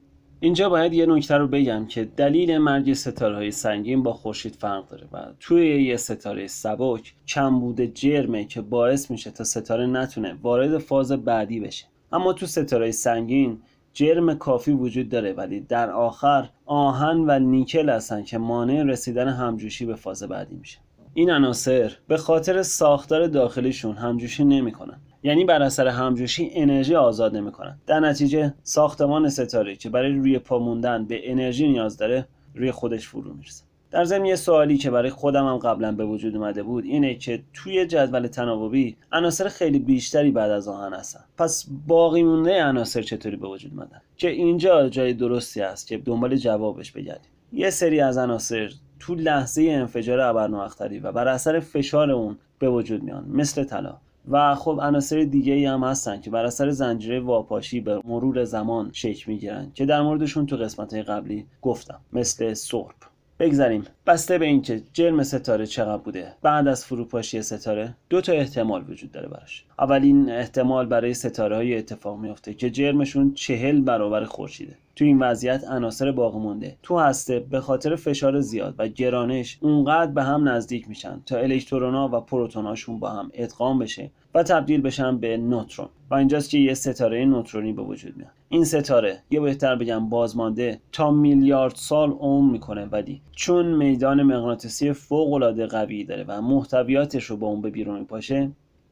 اینجا 0.44 0.70
باید 0.70 0.94
یه 0.94 1.06
نکته 1.06 1.38
رو 1.38 1.48
بگم 1.48 1.86
که 1.86 2.06
دلیل 2.06 2.58
مرگ 2.58 2.94
ستاره 2.94 3.36
های 3.36 3.52
سنگین 3.52 4.04
با 4.04 4.14
خورشید 4.14 4.56
فرق 4.56 4.88
داره 4.88 5.08
و 5.14 5.26
توی 5.40 5.84
یه 5.84 5.98
ستاره 5.98 6.48
سبک 6.48 7.14
کمبود 7.28 7.82
جرمه 7.82 8.46
که 8.46 8.62
باعث 8.62 9.12
میشه 9.12 9.32
تا 9.32 9.44
ستاره 9.44 9.86
نتونه 9.86 10.38
وارد 10.42 10.78
فاز 10.78 11.12
بعدی 11.12 11.60
بشه. 11.60 11.86
اما 12.12 12.34
تو 12.34 12.46
ستاره 12.46 12.92
سنگین 12.92 13.58
جرم 13.94 14.34
کافی 14.34 14.72
وجود 14.72 15.10
داره 15.10 15.34
ولی 15.34 15.60
در 15.60 15.92
آخر 15.92 16.50
آهن 16.66 17.18
و 17.28 17.40
نیکل 17.40 17.90
هستن 17.90 18.24
که 18.24 18.38
مانع 18.38 18.84
رسیدن 18.84 19.28
همجوشی 19.28 19.86
به 19.86 19.96
فاز 19.96 20.24
بعدی 20.24 20.56
میشه. 20.56 20.78
این 21.14 21.32
عناصر 21.32 21.98
به 22.08 22.18
خاطر 22.18 22.64
ساختار 22.64 23.28
داخلیشون 23.28 23.96
همجوشی 23.96 24.44
نمی‌کنن. 24.44 25.00
یعنی 25.24 25.46
بر 25.46 25.62
اثر 25.62 25.88
همجوشی 25.88 26.52
انرژی 26.54 26.96
آزاد 26.96 27.38
نمی‌کنن. 27.38 27.78
در 27.88 28.00
نتیجه 28.00 28.54
ساختمان 28.64 29.30
ستاره 29.30 29.76
که 29.76 29.90
برای 29.90 30.12
روی 30.12 30.40
پا 30.40 30.60
موندن 30.60 31.06
به 31.06 31.32
انرژی 31.32 31.68
نیاز 31.68 31.98
داره 31.98 32.28
روی 32.56 32.72
خودش 32.72 33.08
فرو 33.08 33.34
می‌رسه 33.34 33.64
در 33.94 34.06
ضمن 34.06 34.26
یه 34.26 34.36
سوالی 34.36 34.78
که 34.78 34.92
برای 34.92 35.10
خودم 35.10 35.48
هم 35.48 35.58
قبلا 35.58 35.92
به 35.92 36.06
وجود 36.06 36.36
اومده 36.36 36.64
بود 36.64 36.86
اینه 36.86 37.16
که 37.16 37.44
توی 37.54 37.86
جدول 37.86 38.28
تناوبی 38.28 38.98
عناصر 39.12 39.48
خیلی 39.48 39.80
بیشتری 39.80 40.32
بعد 40.32 40.52
از 40.52 40.68
آهن 40.68 40.94
هستن. 40.94 41.20
پس 41.38 41.66
باقی 41.88 42.24
مونده 42.24 42.64
عناصر 42.64 43.02
چطوری 43.02 43.36
به 43.36 43.48
وجود 43.48 43.72
اومدن؟ 43.72 44.02
که 44.18 44.30
اینجا 44.30 44.90
جای 44.90 45.14
درستی 45.14 45.62
است 45.62 45.88
که 45.88 45.98
دنبال 45.98 46.36
جوابش 46.36 46.92
بگردیم. 46.92 47.32
یه 47.52 47.70
سری 47.70 48.02
از 48.02 48.18
عناصر 48.18 48.72
تو 49.00 49.16
لحظه 49.16 49.64
انفجار 49.64 50.20
ابرنواختری 50.20 51.00
و 51.00 51.12
بر 51.12 51.28
اثر 51.28 51.60
فشار 51.60 52.12
اون 52.12 52.38
به 52.60 52.70
وجود 52.70 53.04
میان 53.04 53.26
مثل 53.30 53.64
طلا. 53.64 53.98
و 54.32 54.56
خب 54.56 54.80
عناصر 54.82 55.24
دیگه 55.24 55.54
ای 55.54 55.66
هم 55.66 55.84
هستن 55.84 56.22
که 56.22 56.30
بر 56.30 56.46
اثر 56.46 56.70
زنجیره 56.70 57.20
واپاشی 57.20 57.82
به 57.82 58.02
مرور 58.06 58.44
زمان 58.44 58.90
شکل 58.94 59.32
می‌گیرن 59.32 59.72
که 59.74 59.86
در 59.86 60.02
موردشون 60.02 60.46
تو 60.46 60.56
قسمت 60.58 60.94
قبلی 60.94 61.46
گفتم 61.62 62.00
مثل 62.14 62.54
سرب 62.54 63.13
بگذریم. 63.40 63.84
بسته 64.08 64.38
به 64.38 64.46
اینکه 64.46 64.82
جرم 64.94 65.24
ستاره 65.24 65.66
چقدر 65.66 66.02
بوده. 66.02 66.34
بعد 66.42 66.68
از 66.68 66.86
فروپاشی 66.86 67.42
ستاره 67.42 67.96
دو 68.10 68.22
تا 68.22 68.32
احتمال 68.32 68.86
وجود 68.90 69.12
داره 69.12 69.28
براش. 69.28 69.66
اولین 69.80 70.30
احتمال 70.30 70.86
برای 70.86 71.14
ستاره 71.14 71.56
های 71.56 71.78
اتفاق 71.78 72.20
میفته 72.20 72.54
که 72.54 72.70
جرمشون 72.70 73.34
چهل 73.34 73.82
برابر 73.82 74.24
خورشیده. 74.24 74.76
تو 74.96 75.06
این 75.06 75.20
وضعیت 75.20 75.64
عناصر 75.64 76.12
باقی 76.12 76.40
مونده. 76.40 76.78
تو 76.84 77.00
هسته 77.00 77.40
به 77.40 77.60
خاطر 77.60 77.96
فشار 77.96 78.40
زیاد 78.40 78.76
و 78.78 78.88
گرانش 78.88 79.58
اونقدر 79.62 80.12
به 80.12 80.24
هم 80.24 80.50
نزدیک 80.50 80.90
میشن 80.90 81.22
تا 81.26 81.38
الکترونا 81.38 82.10
و 82.14 82.22
پروتوناشون 82.22 83.00
با 83.00 83.10
هم 83.10 83.32
ادغام 83.34 83.80
بشه 83.80 84.12
و 84.36 84.44
تبدیل 84.44 84.82
بشن 84.82 85.18
به 85.18 85.38
نوترون. 85.38 85.90
و 86.10 86.16
اینجاست 86.16 86.50
که 86.50 86.58
یه 86.58 86.74
ستاره 86.74 87.26
نوترونی 87.26 87.74
به 87.74 87.82
وجود 87.82 88.18
میاد. 88.18 88.32
این 88.54 88.66
ستاره. 88.66 89.24
یه 89.32 89.40
بهتر 89.40 89.76
بگم 89.76 90.10
بازمانده 90.10 90.82
تا 90.92 91.12
میلیارد 91.12 91.76
سال 91.76 92.12
عمر 92.12 92.52
می‌کنه 92.52 92.86
ولی 92.86 93.22
چون 93.32 93.66
میدان 93.66 94.24
مغناطیسی 94.24 94.94
فوق 94.94 95.34
العاده 95.34 95.68
قوی 95.68 96.04
داره 96.04 96.26
و 96.28 96.42
محتویاتش 96.42 97.26
رو 97.26 97.38
با 97.38 97.48
اون 97.48 97.62
به 97.62 97.70
بیرون 97.70 98.00
میپاشه 98.00 98.52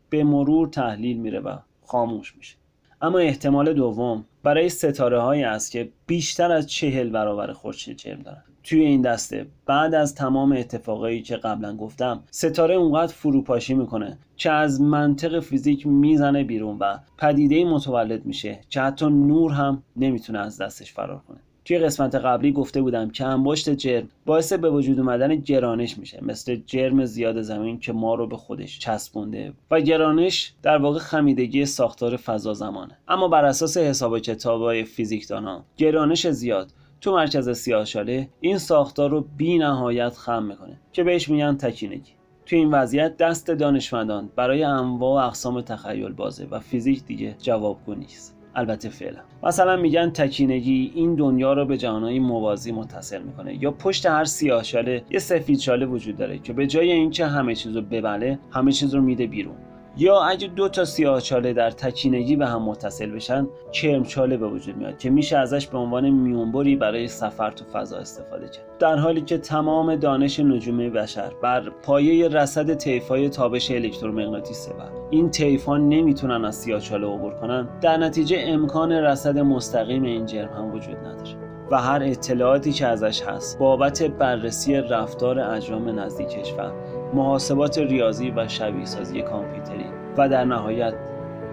به 0.10 0.24
مرور 0.24 0.68
تحلیل 0.68 1.18
میره 1.18 1.40
و 1.40 1.58
خاموش 1.86 2.36
میشه. 2.38 2.56
اما 3.02 3.20
احتمال 3.20 3.74
دوم 3.74 4.26
برای 4.44 4.70
ستاره 4.70 5.22
هایی 5.22 5.44
است 5.44 5.72
که 5.72 5.90
بیشتر 6.08 6.52
از 6.52 6.68
چهل 6.68 7.10
برابر 7.10 7.54
خورشید 7.54 7.98
جرم 7.98 8.22
دارن. 8.22 8.44
توی 8.64 8.80
این 8.82 9.02
دسته. 9.02 9.46
بعد 9.66 9.96
از 9.96 10.16
تمام 10.16 10.52
اتفاقایی 10.52 11.22
که 11.22 11.36
قبلا 11.36 11.76
گفتم 11.76 12.24
ستاره 12.32 12.76
اونقدر 12.76 13.14
فروپاشی 13.14 13.74
می‌کنه 13.74 14.18
که 14.38 14.52
از 14.52 14.82
منطق 14.82 15.40
فیزیک 15.40 15.88
می‌زنه 15.88 16.44
بیرون 16.44 16.78
و 16.80 16.98
پدیده 17.18 17.66
متولد 17.66 18.26
میشه 18.26 18.60
که 18.70 18.82
حتی 18.82 19.06
نور 19.06 19.52
هم 19.52 19.84
نمی‌تونه 19.96 20.40
از 20.40 20.62
دستش 20.62 20.94
فرار 20.94 21.22
کنه. 21.28 21.38
توی 21.66 21.80
قسمت 21.80 22.16
قبلی 22.16 22.52
گفته 22.52 22.82
بودم 22.82 23.10
که 23.10 23.26
انباشت 23.26 23.70
جرم 23.70 24.10
باعث 24.26 24.54
به 24.54 24.70
وجود 24.70 25.00
اومدن 25.00 25.36
گرانش 25.36 25.98
میشه. 25.98 26.20
مثل 26.22 26.56
جرم 26.66 27.06
زیاد 27.06 27.42
زمین 27.42 27.80
که 27.80 27.94
ما 27.94 28.16
رو 28.16 28.28
به 28.28 28.38
خودش 28.38 28.80
چسبونده 28.80 29.54
و 29.72 29.82
گرانش 29.82 30.54
در 30.62 30.78
واقع 30.78 31.00
خمیدگی 31.00 31.66
ساختار 31.66 32.18
فضا 32.18 32.54
زمانه. 32.54 32.98
اما 33.08 33.28
بر 33.28 33.46
اساس 33.46 33.78
حساب 33.78 34.20
کتابای 34.20 34.84
فیزیکدانا 34.84 35.64
گرانش 35.78 36.28
زیاد 36.28 36.72
تو 37.02 37.16
مرکز 37.16 37.50
سیاهچاله 37.50 38.30
این 38.40 38.58
ساختار 38.58 39.10
رو 39.10 39.26
بی 39.38 39.58
نهایت 39.58 40.14
خم 40.14 40.44
می‌کنه 40.44 40.80
که 40.92 41.04
بهش 41.04 41.30
میگن 41.30 41.58
تکینگی. 41.58 42.12
تو 42.46 42.56
این 42.56 42.72
وضعیت 42.72 43.18
دست 43.18 43.52
دانشمندان 43.52 44.30
برای 44.36 44.64
انواع 44.64 45.24
و 45.24 45.28
اقسام 45.28 45.62
تخیل 45.62 46.12
بازه 46.12 46.48
و 46.52 46.60
فیزیک 46.60 47.06
دیگه 47.06 47.36
جوابگو 47.40 47.96
نیست. 47.96 48.38
البته 48.56 48.90
فعلا. 48.90 49.20
مثلا 49.44 49.76
میگن 49.76 50.10
تکینگی 50.10 50.92
این 50.96 51.16
دنیا 51.16 51.54
رو 51.54 51.66
به 51.66 51.78
جهانهای 51.78 52.20
موازی 52.20 52.72
متصل 52.72 53.22
می‌کنه 53.22 53.64
یا 53.64 53.72
پشت 53.72 54.06
هر 54.06 54.26
سیاهچاله 54.26 55.04
یه 55.10 55.20
سفید 55.20 55.60
شاله 55.60 55.86
وجود 55.86 56.18
داره 56.18 56.40
که 56.40 56.54
به 56.54 56.68
جای 56.68 56.92
اینکه 56.92 57.26
همه 57.26 57.56
چیز 57.56 57.76
رو 57.76 57.82
ببله 57.82 58.40
همه 58.52 58.72
چیز 58.72 58.96
رو 58.96 59.02
میده 59.02 59.28
بیرون. 59.28 59.56
یا 59.98 60.22
اگه 60.22 60.48
دو 60.48 60.70
تا 60.70 60.86
سیاهچاله 60.86 61.54
در 61.54 61.72
تکینگی 61.72 62.36
به 62.36 62.48
هم 62.48 62.62
متصل 62.62 63.12
بشن 63.12 63.48
کرمچاله 63.72 64.38
به 64.38 64.48
وجود 64.48 64.78
میاد 64.78 64.98
که 64.98 65.10
میشه 65.10 65.38
ازش 65.38 65.68
به 65.68 65.78
عنوان 65.78 66.10
میونبری 66.10 66.76
برای 66.76 67.08
سفر 67.08 67.52
تو 67.52 67.66
فضا 67.74 67.98
استفاده 67.98 68.48
کرد. 68.48 68.66
در 68.80 68.96
حالی 68.96 69.22
که 69.22 69.38
تمام 69.38 69.96
دانش 69.96 70.40
نجوم 70.40 70.90
بشر 70.90 71.32
بر 71.42 71.70
پایه 71.70 72.28
رصد 72.28 72.74
طیفای 72.74 73.30
تابش 73.30 73.72
الکترومغناطیسه 73.72 74.72
و 74.72 74.82
این 75.10 75.30
طیفا 75.30 75.78
نمی‌تونن 75.78 76.46
از 76.46 76.56
سیاهچاله 76.56 77.08
عبور 77.08 77.34
کنن 77.34 77.70
در 77.82 77.98
نتیجه 77.98 78.44
امکان 78.48 78.92
رصد 78.92 79.38
مستقیم 79.38 80.04
این 80.04 80.26
جرم 80.26 80.54
هم 80.54 80.74
وجود 80.74 80.98
نداره 80.98 81.52
و 81.72 81.78
هر 81.78 82.02
اطلاعاتی 82.04 82.72
که 82.72 82.88
ازش 82.88 83.22
هست 83.22 83.60
بابت 83.60 84.04
بررسی 84.04 84.76
رفتار 84.76 85.40
اجرام 85.40 86.00
نزدیکش 86.00 86.54
و 86.54 86.72
محاسبات 87.14 87.78
ریاضی 87.78 88.32
و 88.32 88.48
شبیه 88.48 88.86
سازی 88.86 89.22
کامپیوتری 89.22 89.86
و 90.18 90.30
در 90.30 90.46
نهایت 90.46 90.94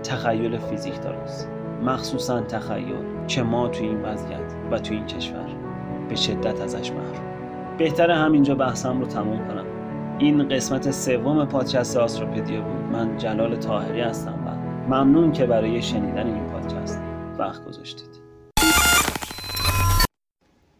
تخیل 0.02 0.58
فیزیک 0.58 1.02
داراست 1.02 1.48
مخصوصا 1.82 2.40
تخیل 2.40 3.26
که 3.26 3.42
ما 3.42 3.68
تو 3.68 3.84
این 3.84 4.02
وضعیت 4.02 4.54
و 4.70 4.78
تو 4.78 4.94
این 4.94 5.06
کشور 5.06 5.46
به 6.08 6.14
شدت 6.14 6.60
ازش 6.60 6.90
محروم. 6.92 7.76
بهتره 7.78 8.14
همینجا 8.14 8.54
بحثم 8.54 9.00
رو 9.00 9.06
تموم 9.06 9.48
کنم. 9.48 9.64
این 10.18 10.48
قسمت 10.48 10.90
سوم 10.90 11.44
پادکست 11.44 11.96
آستروپدیا 11.96 12.60
بود. 12.60 12.82
من 12.92 13.16
جلال 13.16 13.56
تاهری 13.56 14.00
هستم 14.00 14.34
و 14.46 14.50
ممنون 14.94 15.32
که 15.32 15.46
برای 15.46 15.82
شنیدن 15.82 16.26
این 16.26 16.46
پادکست 16.46 17.02
وقت 17.38 17.64
گذاشتید. 17.64 18.08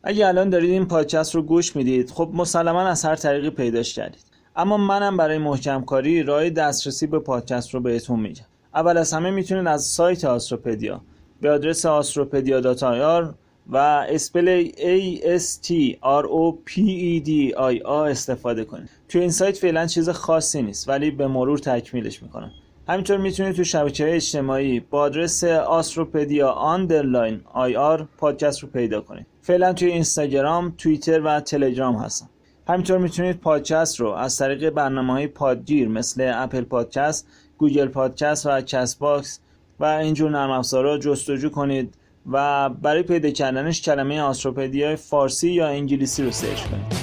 اگه 0.02 0.26
الان 0.26 0.50
دارید 0.50 0.70
این 0.70 0.86
پادکست 0.86 1.34
رو 1.34 1.42
گوش 1.42 1.76
می‌دید 1.76 2.10
خب 2.10 2.30
مسلما 2.34 2.80
از 2.80 3.04
هر 3.04 3.16
طریقی 3.16 3.50
پیداش 3.50 3.94
کردید. 3.94 4.37
اما 4.58 4.76
منم 4.76 5.16
برای 5.16 5.38
محکم 5.38 5.84
کاری 5.84 6.22
راه 6.22 6.50
دسترسی 6.50 7.06
به 7.06 7.18
پادکست 7.18 7.74
رو 7.74 7.80
بهتون 7.80 8.20
میگم 8.20 8.44
اول 8.74 8.96
از 8.96 9.12
همه 9.12 9.30
می‌تونید 9.30 9.66
از 9.66 9.82
سایت 9.82 10.24
آستروپدیا 10.24 11.00
به 11.40 11.50
آدرس 11.50 11.86
آستروپدیا 11.86 12.76
و 13.68 13.76
اسپل 14.08 14.64
A 14.64 15.18
S 15.38 15.66
T 15.66 15.96
R 16.02 16.24
O 16.24 16.70
P 16.70 16.78
E 16.78 17.26
D 17.26 17.54
I 17.56 17.82
A 17.84 17.90
استفاده 17.90 18.64
کنید. 18.64 18.90
توی 19.08 19.20
این 19.20 19.30
سایت 19.30 19.56
فعلا 19.56 19.86
چیز 19.86 20.08
خاصی 20.08 20.62
نیست 20.62 20.88
ولی 20.88 21.10
به 21.10 21.26
مرور 21.26 21.58
تکمیلش 21.58 22.22
می‌کنم. 22.22 22.50
همینطور 22.88 23.16
می‌تونید 23.16 23.56
تو 23.56 23.64
شبکه 23.64 24.16
اجتماعی 24.16 24.80
با 24.80 25.00
آدرس 25.00 25.44
آستروپدیا 25.44 26.50
underline 26.50 27.40
IR 27.52 28.08
پادکست 28.18 28.60
رو 28.60 28.68
پیدا 28.68 29.00
کنید. 29.00 29.26
فعلا 29.42 29.72
توی 29.72 29.88
اینستاگرام، 29.88 30.74
توییتر 30.78 31.20
و 31.20 31.40
تلگرام 31.40 31.96
هستم. 31.96 32.28
همینطور 32.68 32.98
می‌تونید 32.98 33.36
پادکست 33.36 34.00
رو 34.00 34.08
از 34.08 34.38
طریق 34.38 34.70
برنامه 34.70 35.12
های 35.12 35.26
پادگیر 35.26 35.88
مثل 35.88 36.32
Apple 36.34 36.62
Podcast، 36.62 37.26
Google 37.58 37.88
Podcast 37.88 38.46
و 38.46 38.60
Castbox 38.60 39.40
و 39.80 39.84
اینجور 39.84 40.30
نرم 40.30 40.50
افزارا 40.50 40.98
جستجو 40.98 41.48
کنید 41.48 41.94
و 42.32 42.68
برای 42.68 43.02
پیدا 43.02 43.30
کردنش 43.30 43.82
کلمه 43.82 44.20
آستروپدیا 44.20 44.96
فارسی 44.96 45.50
یا 45.50 45.68
انگلیسی 45.68 46.24
رو 46.24 46.30
search 46.30 46.62
کنید. 46.62 46.97